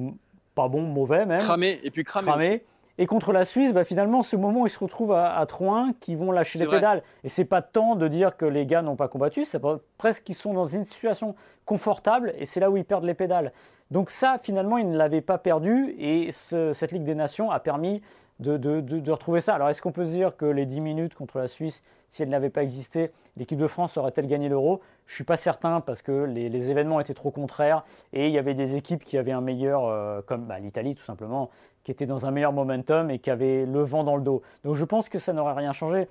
pas 0.55 0.69
bons, 0.69 0.81
mauvais 0.81 1.27
même. 1.27 1.43
Cramés, 1.43 1.81
et 1.83 1.91
puis 1.91 2.03
cramés. 2.03 2.65
Et 2.97 3.05
contre 3.05 3.35
la 3.35 3.45
Suisse, 3.45 3.75
bah, 3.75 3.85
finalement, 3.85 4.23
ce 4.23 4.37
moment 4.37 4.63
où 4.63 4.67
ils 4.67 4.71
se 4.71 4.79
retrouvent 4.79 5.13
à, 5.13 5.37
à 5.37 5.45
3-1, 5.45 5.93
qui 6.01 6.15
vont 6.15 6.33
lâcher 6.33 6.59
les 6.59 6.67
pédales. 6.67 7.03
Et 7.25 7.29
c'est 7.29 7.45
pas 7.45 7.61
tant 7.61 7.95
de 7.95 8.09
dire 8.09 8.39
que 8.39 8.47
les 8.47 8.65
gars 8.65 8.81
n'ont 8.81 8.97
pas 8.97 9.09
combattu, 9.09 9.45
c'est 9.45 9.61
presque 9.99 10.23
qu'ils 10.23 10.35
sont 10.35 10.55
dans 10.55 10.67
une 10.67 10.87
situation 10.87 11.35
confortable 11.67 12.33
et 12.39 12.47
c'est 12.47 12.61
là 12.61 12.71
où 12.71 12.79
ils 12.79 12.85
perdent 12.85 13.05
les 13.05 13.13
pédales. 13.13 13.53
Donc 13.91 14.11
ça, 14.11 14.39
finalement, 14.43 14.79
ils 14.79 14.91
ne 14.91 14.97
l'avaient 14.97 15.21
pas 15.21 15.39
perdu 15.39 15.95
et 15.99 16.31
cette 16.33 16.93
Ligue 16.93 17.05
des 17.05 17.15
Nations 17.15 17.51
a 17.51 17.61
permis 17.61 18.03
de, 18.41 19.11
retrouver 19.11 19.41
ça. 19.41 19.55
Alors 19.55 19.69
est-ce 19.69 19.81
qu'on 19.81 19.93
peut 19.93 20.05
se 20.05 20.11
dire 20.11 20.37
que 20.37 20.45
les 20.45 20.67
10 20.67 20.81
minutes 20.81 21.15
contre 21.15 21.39
la 21.39 21.47
Suisse, 21.47 21.83
si 22.11 22.23
elles 22.23 22.29
n'avaient 22.29 22.51
pas 22.51 22.63
existé, 22.63 23.13
l'équipe 23.37 23.59
de 23.59 23.67
France 23.67 23.97
aurait-elle 23.97 24.27
gagné 24.27 24.49
l'euro? 24.49 24.81
Je 25.07 25.13
ne 25.13 25.15
suis 25.17 25.25
pas 25.25 25.37
certain 25.37 25.81
parce 25.81 26.03
que 26.03 26.25
les, 26.25 26.71
événements 26.71 27.01
étaient 27.01 27.15
trop 27.15 27.31
contraires 27.31 27.85
et 28.13 28.27
il 28.27 28.33
y 28.33 28.39
avait 28.39 28.55
des 28.55 28.77
équipes 28.77 29.05
qui 29.05 29.19
avaient 29.19 29.33
un 29.33 29.41
meilleur, 29.41 29.87
euh, 29.87 30.21
comme 30.21 30.47
bah, 30.47 30.59
l'Italie 30.59 30.95
tout 30.95 31.05
simplement, 31.05 31.51
qui 31.85 31.93
était 31.93 32.07
dans 32.07 32.27
un 32.27 32.31
meilleur 32.31 32.53
momentum 32.53 33.11
et 33.11 33.19
qui 33.19 33.31
avait 33.31 33.65
le 33.65 33.83
vent 33.83 34.05
dans 34.05 34.17
le 34.17 34.23
dos. 34.23 34.43
Donc 34.65 34.75
je 34.75 34.85
pense 34.85 35.09
que 35.09 35.19
ça 35.19 35.33
n'aurait 35.33 35.55
rien 35.55 35.73
changé. 35.73 36.09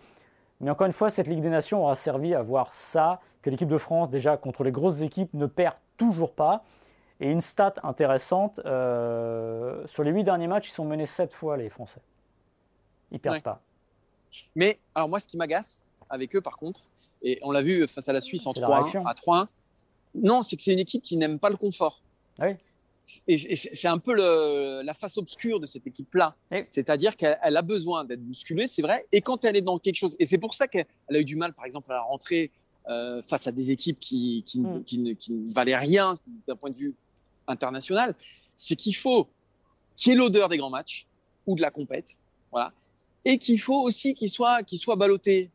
Mais 0.61 0.71
encore 0.71 0.88
une 0.88 0.93
fois, 0.93 1.09
cette 1.09 1.27
Ligue 1.27 1.41
des 1.41 1.49
Nations 1.49 1.83
aura 1.83 1.95
servi 1.95 2.33
à 2.33 2.41
voir 2.41 2.73
ça, 2.73 3.19
que 3.41 3.49
l'équipe 3.49 3.67
de 3.67 3.77
France, 3.77 4.09
déjà 4.09 4.38
contre 4.38 4.63
les 4.63 4.71
grosses 4.71 5.01
équipes, 5.01 5.33
ne 5.33 5.45
perd 5.45 5.75
toujours 5.97 6.31
pas. 6.31 6.63
Et 7.19 7.30
une 7.30 7.41
stat 7.41 7.75
intéressante, 7.84 8.60
euh, 8.65 9.86
sur 9.88 10.04
les 10.04 10.12
huit 10.12 10.23
derniers 10.23 10.47
matchs, 10.47 10.69
ils 10.69 10.73
sont 10.73 10.86
menés 10.86 11.06
sept 11.06 11.34
fois 11.34 11.56
les 11.56 11.69
Français. 11.69 12.01
Ils 13.12 13.19
perdent 13.19 13.41
pas. 13.41 13.62
Mais 14.56 14.80
alors 14.93 15.08
moi, 15.08 15.19
ce 15.19 15.28
qui 15.28 15.38
m'agace 15.38 15.86
avec 16.10 16.36
eux, 16.36 16.41
par 16.41 16.58
contre, 16.58 16.82
et 17.21 17.39
on 17.41 17.51
l'a 17.51 17.62
vu 17.62 17.88
face 17.88 18.08
à 18.10 18.13
la 18.13 18.21
Suisse 18.21 18.45
en 18.45 18.51
3-1, 18.51 19.08
à 19.08 19.13
3-1, 19.13 19.47
non, 20.15 20.41
c'est 20.41 20.58
que 20.58 20.63
c'est 20.63 20.73
une 20.73 20.80
équipe 20.80 21.01
qui 21.01 21.17
n'aime 21.17 21.39
pas 21.39 21.49
le 21.49 21.58
confort. 21.58 22.01
Ah 22.39 22.47
oui. 22.47 22.56
Et 23.28 23.56
c'est 23.56 23.88
un 23.88 23.99
peu 23.99 24.15
le, 24.15 24.82
la 24.84 24.93
face 24.95 25.17
obscure 25.17 25.60
de 25.60 25.67
cette 25.67 25.86
équipe-là. 25.86 26.36
C'est-à-dire 26.69 27.15
qu'elle 27.15 27.38
a 27.58 27.62
besoin 27.62 28.04
d'être 28.04 28.21
bousculée, 28.21 28.67
c'est 28.67 28.82
vrai. 28.82 29.06
Et 29.12 29.21
quand 29.21 29.45
elle 29.45 29.56
est 29.56 29.62
dans 29.62 29.78
quelque 29.78 29.97
chose, 29.97 30.15
et 30.17 30.25
c'est 30.25 30.39
pour 30.39 30.56
ça 30.56 30.67
qu'elle 30.67 30.86
a 31.10 31.19
eu 31.19 31.25
du 31.25 31.36
mal, 31.36 31.54
par 31.54 31.65
exemple, 31.65 31.91
à 31.91 31.95
la 31.95 32.01
rentrée 32.01 32.51
euh, 32.88 33.21
face 33.23 33.47
à 33.47 33.51
des 33.51 33.71
équipes 33.71 33.99
qui, 33.99 34.43
qui, 34.45 34.60
mm. 34.60 34.84
qui, 34.84 34.97
ne, 34.99 35.13
qui, 35.13 35.34
ne, 35.34 35.54
valaient 35.54 35.78
rien 35.78 36.15
d'un 36.47 36.56
point 36.56 36.69
de 36.69 36.78
vue 36.78 36.95
international, 37.47 38.15
c'est 38.55 38.75
qu'il 38.75 38.95
faut 38.95 39.27
qu'il 39.95 40.12
y 40.12 40.15
ait 40.15 40.17
l'odeur 40.17 40.49
des 40.49 40.58
grands 40.58 40.69
matchs 40.69 41.08
ou 41.47 41.55
de 41.55 41.62
la 41.62 41.71
compète, 41.71 42.17
voilà, 42.51 42.73
et 43.23 43.38
qu'il 43.38 43.60
faut 43.60 43.81
aussi 43.81 44.13
qu'il 44.13 44.29
soit, 44.29 44.63
qu'il 44.63 44.77
soit 44.77 44.95
ballotté. 44.95 45.49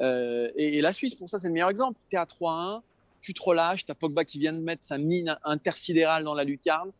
Euh, 0.00 0.50
et, 0.56 0.80
la 0.80 0.92
Suisse, 0.92 1.14
pour 1.14 1.28
ça, 1.28 1.38
c'est 1.38 1.48
le 1.48 1.54
meilleur 1.54 1.70
exemple. 1.70 1.98
Tu 2.08 2.16
es 2.16 2.18
à 2.18 2.24
3-1, 2.24 2.80
tu 3.20 3.32
te 3.32 3.42
relâches, 3.42 3.86
tu 3.86 3.92
as 3.92 3.94
Pogba 3.94 4.24
qui 4.24 4.38
vient 4.38 4.52
de 4.52 4.58
mettre 4.58 4.84
sa 4.84 4.98
mine 4.98 5.38
intersidérale 5.44 6.24
dans 6.24 6.34
la 6.34 6.44
lucarne, 6.44 6.90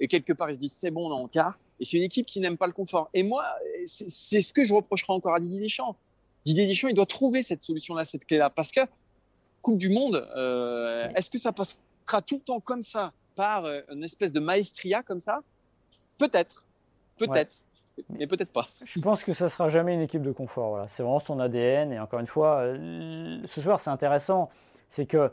et 0.00 0.08
quelque 0.08 0.32
part, 0.32 0.50
ils 0.50 0.54
se 0.54 0.58
disent 0.58 0.76
c'est 0.76 0.90
bon, 0.90 1.10
on 1.10 1.16
est 1.16 1.22
en 1.22 1.28
quart. 1.28 1.58
Et 1.80 1.84
c'est 1.84 1.96
une 1.96 2.02
équipe 2.02 2.26
qui 2.26 2.40
n'aime 2.40 2.56
pas 2.56 2.66
le 2.66 2.72
confort. 2.72 3.10
Et 3.14 3.22
moi, 3.22 3.44
c'est 3.84 4.40
ce 4.40 4.52
que 4.52 4.62
je 4.62 4.72
reprocherai 4.74 5.12
encore 5.12 5.34
à 5.34 5.40
Didier 5.40 5.60
Deschamps. 5.60 5.96
Didier 6.44 6.66
Deschamps, 6.66 6.88
il 6.88 6.94
doit 6.94 7.06
trouver 7.06 7.42
cette 7.42 7.62
solution-là, 7.62 8.04
cette 8.04 8.26
clé-là. 8.26 8.50
Parce 8.50 8.70
que 8.70 8.80
Coupe 9.60 9.78
du 9.78 9.88
Monde, 9.88 10.28
euh, 10.36 11.08
est-ce 11.16 11.30
que 11.30 11.38
ça 11.38 11.52
passera 11.52 12.22
tout 12.24 12.36
le 12.36 12.42
temps 12.42 12.60
comme 12.60 12.82
ça, 12.82 13.12
par 13.34 13.64
euh, 13.64 13.80
une 13.90 14.04
espèce 14.04 14.32
de 14.32 14.40
maestria 14.40 15.02
comme 15.02 15.20
ça? 15.20 15.40
Peut-être. 16.18 16.66
Peut-être. 17.16 17.56
Mais 18.08 18.26
peut-être 18.26 18.52
pas. 18.52 18.68
Je 18.82 19.00
pense 19.00 19.22
que 19.22 19.32
ça 19.32 19.48
sera 19.48 19.68
jamais 19.68 19.94
une 19.94 20.00
équipe 20.00 20.22
de 20.22 20.32
confort. 20.32 20.70
Voilà. 20.70 20.88
C'est 20.88 21.02
vraiment 21.02 21.20
son 21.20 21.38
ADN. 21.38 21.92
Et 21.92 22.00
encore 22.00 22.18
une 22.18 22.26
fois, 22.26 22.58
euh, 22.58 23.40
ce 23.44 23.60
soir, 23.60 23.78
c'est 23.78 23.90
intéressant. 23.90 24.50
C'est 24.88 25.06
que 25.06 25.30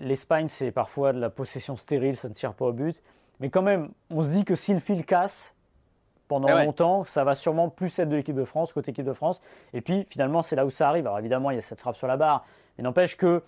l'Espagne, 0.00 0.48
c'est 0.48 0.72
parfois 0.72 1.12
de 1.12 1.20
la 1.20 1.30
possession 1.30 1.76
stérile, 1.76 2.16
ça 2.16 2.28
ne 2.28 2.34
tire 2.34 2.54
pas 2.54 2.66
au 2.66 2.72
but. 2.72 3.02
Mais 3.40 3.50
quand 3.50 3.62
même, 3.62 3.90
on 4.10 4.22
se 4.22 4.28
dit 4.28 4.44
que 4.44 4.54
si 4.54 4.72
le 4.72 4.80
fil 4.80 5.04
casse 5.04 5.54
pendant 6.28 6.48
eh 6.48 6.64
longtemps, 6.64 7.04
ça 7.04 7.22
va 7.22 7.34
sûrement 7.34 7.68
plus 7.68 7.98
être 7.98 8.08
de 8.08 8.16
l'équipe 8.16 8.34
de 8.34 8.44
France 8.44 8.72
côté 8.72 8.90
équipe 8.90 9.04
de 9.04 9.12
France. 9.12 9.40
Et 9.72 9.80
puis 9.80 10.04
finalement, 10.08 10.42
c'est 10.42 10.56
là 10.56 10.66
où 10.66 10.70
ça 10.70 10.88
arrive. 10.88 11.06
Alors 11.06 11.18
évidemment, 11.18 11.50
il 11.50 11.54
y 11.54 11.58
a 11.58 11.62
cette 11.62 11.80
frappe 11.80 11.96
sur 11.96 12.06
la 12.06 12.16
barre. 12.16 12.44
Mais 12.76 12.84
n'empêche 12.84 13.16
que 13.16 13.42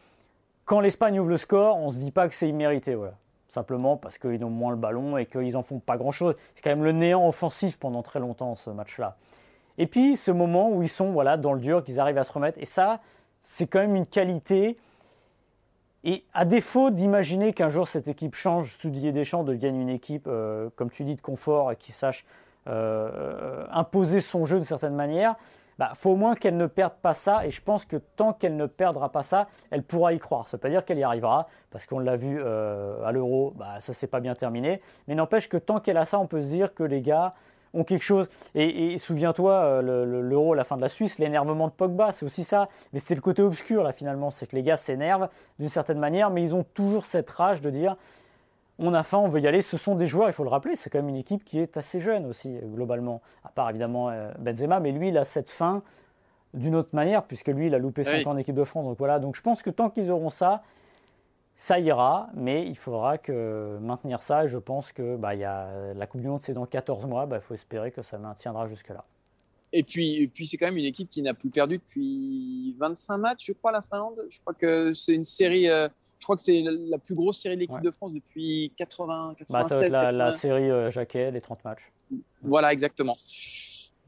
quand 0.69 0.81
l'Espagne 0.81 1.19
ouvre 1.19 1.31
le 1.31 1.39
score, 1.39 1.79
on 1.79 1.91
se 1.91 1.97
dit 1.97 2.11
pas 2.11 2.29
que 2.29 2.35
c'est 2.35 2.49
immérité. 2.49 2.95
Voilà. 2.95 3.15
Simplement 3.49 3.97
parce 3.97 4.19
qu'ils 4.19 4.45
ont 4.45 4.51
moins 4.51 4.71
le 4.71 4.77
ballon 4.77 5.17
et 5.17 5.25
qu'ils 5.25 5.55
n'en 5.55 5.63
font 5.63 5.79
pas 5.79 5.97
grand-chose. 5.97 6.35
C'est 6.55 6.63
quand 6.63 6.71
même 6.71 6.85
le 6.85 6.93
néant 6.93 7.27
offensif 7.27 7.79
pendant 7.79 8.03
très 8.03 8.21
longtemps, 8.21 8.55
ce 8.55 8.69
match-là. 8.69 9.17
Et 9.79 9.87
puis 9.87 10.19
ce 10.19 10.31
moment 10.31 10.71
où 10.71 10.83
ils 10.83 10.89
sont 10.89 11.11
voilà, 11.11 11.39
dans 11.39 11.55
le 11.55 11.61
dur, 11.61 11.83
qu'ils 11.83 11.99
arrivent 11.99 12.19
à 12.19 12.25
se 12.25 12.33
remettre. 12.33 12.59
Et 12.61 12.67
ça, 12.67 13.01
c'est 13.43 13.67
quand 13.67 13.79
même 13.79 13.97
une 13.97 14.07
qualité. 14.07 14.77
Et 16.05 16.25
à 16.35 16.45
défaut 16.45 16.91
d'imaginer 16.91 17.55
qu'un 17.55 17.71
jour 17.71 17.89
cette 17.89 18.07
équipe 18.07 18.35
change 18.35 18.77
sous 18.77 18.91
Didier 18.91 19.13
Deschamps, 19.13 19.45
devienne 19.45 19.81
une 19.81 19.89
équipe, 19.89 20.27
euh, 20.27 20.69
comme 20.77 20.91
tu 20.91 21.05
dis, 21.05 21.17
de 21.17 21.23
confort 21.23 21.73
et 21.73 21.77
qui 21.77 21.93
sache 21.93 22.27
euh, 22.67 23.65
imposer 23.71 24.21
son 24.21 24.45
jeu 24.45 24.57
d'une 24.57 24.65
certaine 24.65 24.95
manière, 24.95 25.37
bah, 25.79 25.93
faut 25.95 26.11
au 26.11 26.17
moins 26.17 26.35
qu'elle 26.35 26.57
ne 26.57 26.67
perde 26.67 26.95
pas 27.01 27.15
ça. 27.15 27.47
Et 27.47 27.51
je 27.51 27.63
pense 27.63 27.85
que 27.85 27.97
tant 27.97 28.33
qu'elle 28.33 28.57
ne 28.57 28.67
perdra 28.67 29.11
pas 29.11 29.23
ça, 29.23 29.47
elle 29.71 29.83
pourra 29.83 30.13
y 30.13 30.19
croire. 30.19 30.49
Ça 30.49 30.57
ne 30.57 30.59
veut 30.59 30.63
pas 30.63 30.71
dire 30.71 30.85
qu'elle 30.85 30.99
y 30.99 31.03
arrivera, 31.03 31.49
parce 31.71 31.87
qu'on 31.87 32.01
l'a 32.01 32.17
vu 32.17 32.39
euh, 32.41 33.05
à 33.05 33.13
l'Euro, 33.13 33.53
bah, 33.57 33.81
ça 33.81 33.93
s'est 33.95 34.07
pas 34.07 34.21
bien 34.21 34.35
terminé. 34.35 34.81
Mais 35.07 35.15
n'empêche 35.15 35.49
que 35.49 35.57
tant 35.57 35.81
qu'elle 35.81 35.97
a 35.97 36.05
ça, 36.05 36.19
on 36.19 36.27
peut 36.27 36.43
se 36.43 36.49
dire 36.49 36.75
que 36.75 36.83
les 36.83 37.01
gars 37.01 37.35
ont 37.75 37.85
quelque 37.85 38.03
chose. 38.03 38.29
Et, 38.55 38.99
souviens-toi, 38.99 39.53
euh, 39.53 40.23
l'Euro, 40.23 40.55
la 40.55 40.65
fin 40.65 40.77
de 40.77 40.81
la 40.81 40.89
Suisse, 40.89 41.19
l'énervement 41.19 41.69
de 41.69 41.73
Pogba, 41.73 42.13
c'est 42.13 42.25
aussi 42.25 42.45
ça. 42.45 42.69
Mais 42.93 42.99
c'est 42.99 43.15
le 43.15 43.21
côté 43.21 43.43
obscur, 43.43 43.83
là, 43.83 43.93
finalement. 43.93 44.31
C'est 44.31 44.47
que 44.47 44.57
les 44.57 44.63
gars 44.63 44.77
s'énervent 44.77 45.29
d'une 45.59 45.69
certaine 45.69 45.99
manière, 45.99 46.31
mais 46.31 46.43
ils 46.43 46.55
ont 46.55 46.65
toujours 46.75 47.05
cette 47.05 47.31
rage 47.31 47.61
de 47.61 47.71
dire 47.71 47.97
on 48.79 48.95
a 48.95 49.03
faim, 49.03 49.19
on 49.19 49.29
veut 49.29 49.41
y 49.41 49.47
aller. 49.47 49.63
Ce 49.63 49.77
sont 49.77 49.95
des 49.95 50.07
joueurs, 50.07 50.29
il 50.29 50.33
faut 50.33 50.45
le 50.45 50.51
rappeler, 50.51 50.77
c'est 50.77 50.91
quand 50.91 50.99
même 50.99 51.09
une 51.09 51.17
équipe 51.17 51.45
qui 51.45 51.59
est 51.59 51.77
assez 51.77 52.01
jeune 52.01 52.27
aussi, 52.27 52.59
globalement. 52.63 53.21
À 53.45 53.49
part 53.49 53.69
évidemment 53.71 54.11
euh, 54.11 54.33
Benzema, 54.39 54.81
mais 54.81 54.93
lui, 54.93 55.09
il 55.09 55.19
a 55.19 55.25
cette 55.25 55.51
faim 55.51 55.83
d'une 56.55 56.75
autre 56.75 56.91
manière, 56.93 57.25
puisque 57.25 57.49
lui, 57.49 57.67
il 57.67 57.75
a 57.75 57.79
loupé 57.79 58.05
5 58.05 58.27
ans 58.27 58.31
en 58.31 58.37
équipe 58.37 58.55
de 58.55 58.65
France. 58.65 58.85
Donc 58.85 58.99
voilà, 58.99 59.19
donc 59.19 59.37
je 59.37 59.43
pense 59.43 59.63
que 59.63 59.71
tant 59.71 59.91
qu'ils 59.91 60.11
auront 60.11 60.31
ça, 60.31 60.63
ça 61.57 61.79
ira, 61.81 62.31
mais 62.35 62.67
il 62.67 62.77
faudra 62.77 63.19
que 63.19 63.79
maintenir 63.81 64.23
ça. 64.23 64.45
Et 64.45 64.49
je 64.49 64.59
pense 64.59 64.93
que 64.93 65.17
bah, 65.17 65.35
y 65.35 65.45
a, 65.45 65.93
la 65.95 66.07
Coupe 66.07 66.21
du 66.21 66.29
Monde, 66.29 66.41
c'est 66.41 66.55
dans 66.55 66.67
14 66.67 67.05
mois. 67.07 67.25
Il 67.25 67.31
bah, 67.31 67.41
faut 67.41 67.55
espérer 67.55 67.91
que 67.91 68.01
ça 68.01 68.17
maintiendra 68.17 68.69
jusque-là. 68.69 69.05
Et 69.73 69.83
puis, 69.83 70.31
puis 70.33 70.47
c'est 70.47 70.57
quand 70.57 70.67
même 70.67 70.79
une 70.79 70.87
équipe 70.87 71.11
qui 71.11 71.21
n'a 71.21 71.35
plus 71.35 71.51
perdu 71.51 71.79
depuis 71.79 72.75
25 72.79 73.19
matchs, 73.19 73.47
je 73.47 73.53
crois, 73.53 73.73
la 73.73 73.83
Finlande. 73.83 74.25
Je 74.31 74.41
crois 74.41 74.55
que 74.55 74.95
c'est 74.95 75.13
une 75.13 75.25
série. 75.25 75.69
Euh, 75.69 75.89
je 76.19 76.25
crois 76.25 76.37
que 76.37 76.43
c'est 76.43 76.63
la 76.63 76.99
plus 76.99 77.15
grosse 77.15 77.41
série 77.41 77.55
de 77.55 77.61
l'équipe 77.61 77.81
de 77.81 77.91
France 77.91 78.13
depuis 78.13 78.73
80, 78.77 79.35
96. 79.39 79.53
Bah, 79.53 79.69
ça 79.69 79.81
va 79.81 80.09
être 80.09 80.17
la, 80.17 80.33
série 80.33 80.71
euh, 80.71 80.91
Jacquet, 80.91 81.31
les 81.31 81.41
30 81.41 81.65
matchs. 81.65 81.93
Voilà, 82.43 82.73
exactement. 82.73 83.15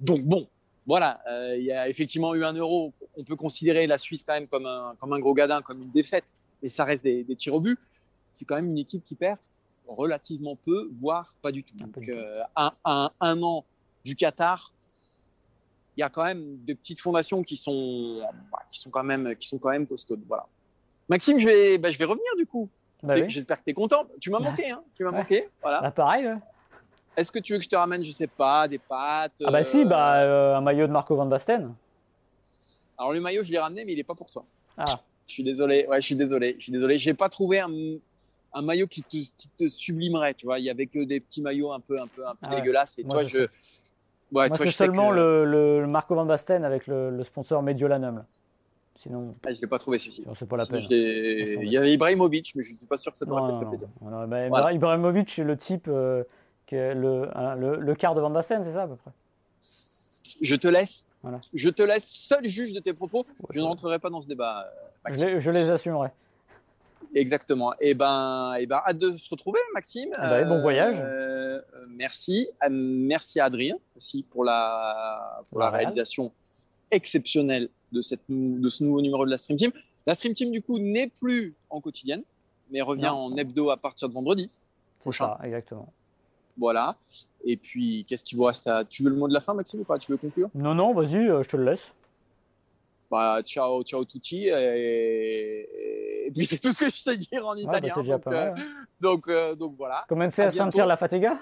Donc 0.01 0.23
bon, 0.23 0.43
voilà, 0.87 1.21
euh, 1.29 1.57
il 1.57 1.65
y 1.65 1.73
a 1.73 1.89
effectivement 1.89 2.35
eu 2.35 2.45
un 2.45 2.53
euro. 2.53 2.93
On 3.19 3.23
peut 3.23 3.37
considérer 3.37 3.87
la 3.87 3.99
Suisse 3.99 4.25
quand 4.25 4.35
même 4.35 4.49
comme 4.49 4.67
un, 4.67 4.95
comme 4.99 5.13
un 5.13 5.19
gros 5.21 5.35
gadin, 5.35 5.63
comme 5.63 5.83
une 5.83 5.91
défaite 5.91 6.25
et 6.63 6.69
ça 6.69 6.85
reste 6.85 7.05
des, 7.05 7.25
tirs 7.37 7.55
au 7.55 7.61
but, 7.61 7.79
c'est 8.31 8.45
quand 8.45 8.57
même 8.57 8.71
une 8.71 8.79
équipe 8.79 9.05
qui 9.05 9.15
perd 9.15 9.39
relativement 9.87 10.57
peu, 10.57 10.89
voire 10.93 11.35
pas 11.43 11.51
du 11.51 11.65
tout. 11.65 11.75
Donc, 11.77 12.09
euh, 12.09 12.43
un, 12.55 12.73
un, 13.21 13.43
an 13.43 13.65
du 14.05 14.15
Qatar, 14.15 14.73
il 15.97 16.01
y 16.01 16.03
a 16.03 16.09
quand 16.09 16.25
même 16.25 16.59
des 16.65 16.75
petites 16.75 17.01
fondations 17.01 17.43
qui 17.43 17.57
sont, 17.57 18.21
bah, 18.53 18.61
qui 18.71 18.79
sont, 18.79 18.91
quand, 18.91 19.03
même, 19.03 19.35
qui 19.37 19.49
sont 19.49 19.59
quand 19.59 19.71
même 19.71 19.87
costaudes. 19.87 20.23
Voilà. 20.29 20.47
Maxime, 21.11 21.41
je 21.41 21.47
vais, 21.47 21.77
bah, 21.77 21.91
je 21.91 21.99
vais 21.99 22.05
revenir 22.05 22.31
du 22.37 22.47
coup. 22.47 22.71
Bah 23.03 23.27
j'espère 23.27 23.59
que 23.59 23.65
tu 23.65 23.71
es 23.71 23.75
content. 23.75 24.07
Tu 24.21 24.31
m'as 24.31 24.39
manqué, 24.39 24.71
hein 24.71 24.83
tu 24.95 25.05
m'as 25.05 25.11
manqué. 25.11 25.49
Voilà. 25.61 25.91
pareil. 25.91 26.31
Est-ce 27.17 27.33
que 27.33 27.41
tu 27.41 27.53
veux 27.53 27.59
que 27.59 27.65
je 27.65 27.69
te 27.69 27.77
ramène, 27.77 28.05
je 28.05 28.13
sais 28.13 28.29
pas, 28.29 28.69
des 28.69 28.79
pâtes 28.79 29.43
Ah 29.45 29.51
bah 29.51 29.65
si, 29.65 29.85
bah, 29.85 30.23
euh, 30.23 30.57
un 30.57 30.61
maillot 30.61 30.87
de 30.87 30.93
Marco 30.93 31.17
Van 31.17 31.27
Basten. 31.27 31.75
Alors 32.97 33.13
le 33.13 33.21
maillot, 33.21 33.43
je 33.43 33.51
l'ai 33.51 33.59
ramené, 33.59 33.85
mais 33.85 33.93
il 33.93 33.97
n'est 33.97 34.05
pas 34.05 34.15
pour 34.15 34.31
toi. 34.31 34.45
Ah. 34.79 35.01
Je 35.27 35.33
suis 35.33 35.43
désolé. 35.43 35.87
Ouais, 35.89 36.01
je 36.01 36.07
suis 36.07 36.17
désolé. 36.17 36.55
Je 36.59 36.65
suis 36.65 36.73
désolé. 36.73 36.99
J'ai 36.99 37.15
pas 37.15 37.29
trouvé 37.29 37.59
un, 37.59 37.71
un 38.53 38.63
maillot 38.63 38.87
qui 38.87 39.03
te, 39.03 39.09
qui 39.09 39.49
te, 39.59 39.69
sublimerait. 39.69 40.35
Tu 40.35 40.47
vois, 40.47 40.59
il 40.61 40.65
y 40.65 40.71
avait 40.71 40.87
que 40.87 41.03
des 41.05 41.19
petits 41.19 41.43
maillots 41.43 41.73
un 41.73 41.81
peu, 41.81 42.01
un 42.01 42.07
peu, 42.07 42.27
un 42.27 42.35
peu 42.35 42.47
ah 42.49 42.57
dégueulasses. 42.57 42.99
Et 42.99 43.05
toi, 43.05 43.27
je. 43.27 43.47
Ouais, 44.33 44.49
Moi, 44.49 44.57
c'est 44.57 44.71
seulement 44.71 45.11
le, 45.11 45.45
le, 45.45 45.87
Marco 45.89 46.15
Van 46.15 46.25
Basten 46.25 46.65
avec 46.65 46.87
le, 46.87 47.11
le 47.11 47.25
sponsor 47.25 47.63
Mediolanum. 47.63 48.25
Sinon, 49.01 49.25
ah, 49.47 49.55
je 49.55 49.63
l'ai 49.63 49.67
pas 49.67 49.79
trouvé 49.79 49.99
celui-ci. 49.99 50.27
C'est 50.39 50.47
pas 50.47 50.59
la 50.59 50.67
peine. 50.67 50.85
Il 50.91 51.73
y 51.73 51.79
avait 51.79 51.95
Ibrahimovic, 51.95 52.55
mais 52.55 52.63
je 52.63 52.73
ne 52.73 52.77
suis 52.77 52.87
pas 52.87 52.99
sûr 52.99 53.11
que 53.11 53.17
ça 53.17 53.25
t'aurait 53.25 53.59
fait 53.59 53.65
plaisir. 53.65 53.89
Bah, 54.03 54.73
Ibrahimovic, 54.75 55.31
c'est 55.31 55.43
le 55.43 55.57
type 55.57 55.89
euh, 55.89 56.23
qui 56.67 56.75
est 56.75 56.95
le, 56.95 57.31
le, 57.57 57.95
quart 57.95 58.15
de 58.15 58.21
Van 58.21 58.29
Basten, 58.29 58.63
c'est 58.63 58.73
ça 58.73 58.83
à 58.83 58.89
peu 58.89 58.97
près? 58.97 59.11
Je 60.43 60.55
te 60.55 60.69
laisse. 60.69 61.07
Je 61.55 61.71
te 61.71 61.83
laisse 61.83 62.05
seul 62.05 62.47
juge 62.47 62.75
de 62.75 62.81
tes 62.81 62.93
propos. 62.93 63.25
je 63.49 63.59
ne 63.59 63.65
rentrerai 63.65 63.99
pas 64.01 64.11
dans 64.11 64.21
ce 64.21 64.29
débat. 64.29 64.71
Je, 65.09 65.51
les 65.51 65.71
assumerai. 65.71 66.11
Exactement. 67.15 67.73
Et 67.81 67.91
eh 67.91 67.95
ben, 67.95 68.53
et 68.59 68.65
eh 68.65 68.67
ben, 68.67 68.83
hâte 68.87 68.99
de 68.99 69.17
se 69.17 69.31
retrouver, 69.31 69.61
Maxime. 69.73 70.11
Ah 70.17 70.29
bah, 70.29 70.45
bon 70.45 70.61
voyage. 70.61 70.97
Euh, 71.03 71.63
merci, 71.89 72.49
euh, 72.63 72.69
merci 72.71 73.41
à 73.41 73.47
Adrien 73.47 73.77
aussi 73.97 74.25
pour 74.25 74.45
la, 74.45 75.43
pour 75.49 75.59
la, 75.59 75.71
réalisation 75.71 76.33
exceptionnelle 76.91 77.69
de, 77.93 78.03
cette, 78.03 78.21
de 78.29 78.69
ce 78.69 78.85
nouveau 78.85 79.01
numéro 79.01 79.25
de 79.25 79.31
la 79.31 79.39
Stream 79.39 79.59
Team. 79.59 79.73
La 80.07 80.15
Stream 80.15 80.35
Team, 80.35 80.51
du 80.51 80.63
coup, 80.63 80.79
n'est 80.79 81.09
plus 81.09 81.55
en 81.69 81.81
quotidienne, 81.81 82.23
mais 82.71 82.83
revient 82.83 83.09
en 83.09 83.37
hebdo 83.37 83.71
à 83.71 83.77
partir 83.77 84.09
de 84.09 84.15
vendredi 84.15 84.49
prochain. 85.01 85.37
Ça, 85.39 85.47
exactement. 85.47 85.93
Voilà. 86.57 86.97
Et 87.45 87.57
puis, 87.57 88.05
qu'est-ce 88.07 88.25
qu'il 88.25 88.37
vous 88.39 88.45
reste 88.45 88.71
Tu 88.89 89.03
veux 89.03 89.11
le 89.11 89.17
mot 89.17 89.29
de 89.29 89.35
la 89.35 89.41
fin, 89.41 89.55
Maxime, 89.55 89.81
ou 89.81 89.85
pas? 89.85 89.99
Tu 89.99 90.13
veux 90.13 90.19
conclure? 90.19 90.51
Non, 90.55 90.75
non, 90.75 90.93
vas-y, 90.93 91.29
euh, 91.29 91.43
je 91.43 91.49
te 91.49 91.57
le 91.57 91.65
laisse. 91.65 91.91
Bah, 93.11 93.41
ciao, 93.43 93.83
ciao 93.83 94.05
tutti. 94.05 94.47
Et, 94.49 96.31
puis 96.35 96.47
c'est 96.47 96.59
tout 96.59 96.73
ce 96.73 96.85
que 96.85 96.91
je 96.91 96.97
sais 96.97 97.17
dire 97.17 97.47
en 97.47 97.55
bah, 97.55 97.79
italien. 97.79 97.95
donc, 97.97 98.27
euh, 98.29 98.55
donc, 99.01 99.29
euh, 99.29 99.55
donc, 99.57 99.75
voilà. 99.77 100.05
Commencez 100.09 100.43
à, 100.43 100.47
à 100.47 100.51
sentir 100.51 100.87
la 100.87 100.97
fatiga? 100.97 101.39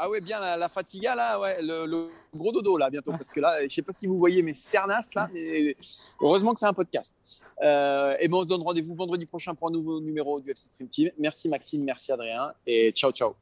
Ah 0.00 0.08
ouais, 0.08 0.20
bien 0.20 0.38
la, 0.38 0.68
fatiga 0.68 1.16
là, 1.16 1.40
ouais, 1.40 1.58
le, 1.60 2.08
gros 2.32 2.52
dodo 2.52 2.76
là 2.76 2.88
bientôt, 2.88 3.10
parce 3.10 3.32
que 3.32 3.40
là, 3.40 3.66
je 3.66 3.74
sais 3.74 3.82
pas 3.82 3.92
si 3.92 4.06
vous 4.06 4.16
voyez 4.16 4.42
mes 4.42 4.54
cernas 4.54 5.10
là, 5.16 5.28
mais 5.34 5.74
heureusement 6.20 6.54
que 6.54 6.60
c'est 6.60 6.66
un 6.66 6.72
podcast. 6.72 7.16
Euh, 7.60 8.14
et 8.20 8.28
ben 8.28 8.36
on 8.36 8.44
se 8.44 8.48
donne 8.48 8.62
rendez-vous 8.62 8.94
vendredi 8.94 9.26
prochain 9.26 9.56
pour 9.56 9.66
un 9.66 9.72
nouveau 9.72 10.00
numéro 10.00 10.38
du 10.38 10.52
FC 10.52 10.68
Stream 10.68 10.88
Team. 10.88 11.10
Merci 11.18 11.48
Maxime, 11.48 11.82
merci 11.82 12.12
Adrien, 12.12 12.52
et 12.64 12.92
ciao 12.92 13.10
ciao. 13.10 13.34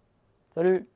Salut. 0.54 0.88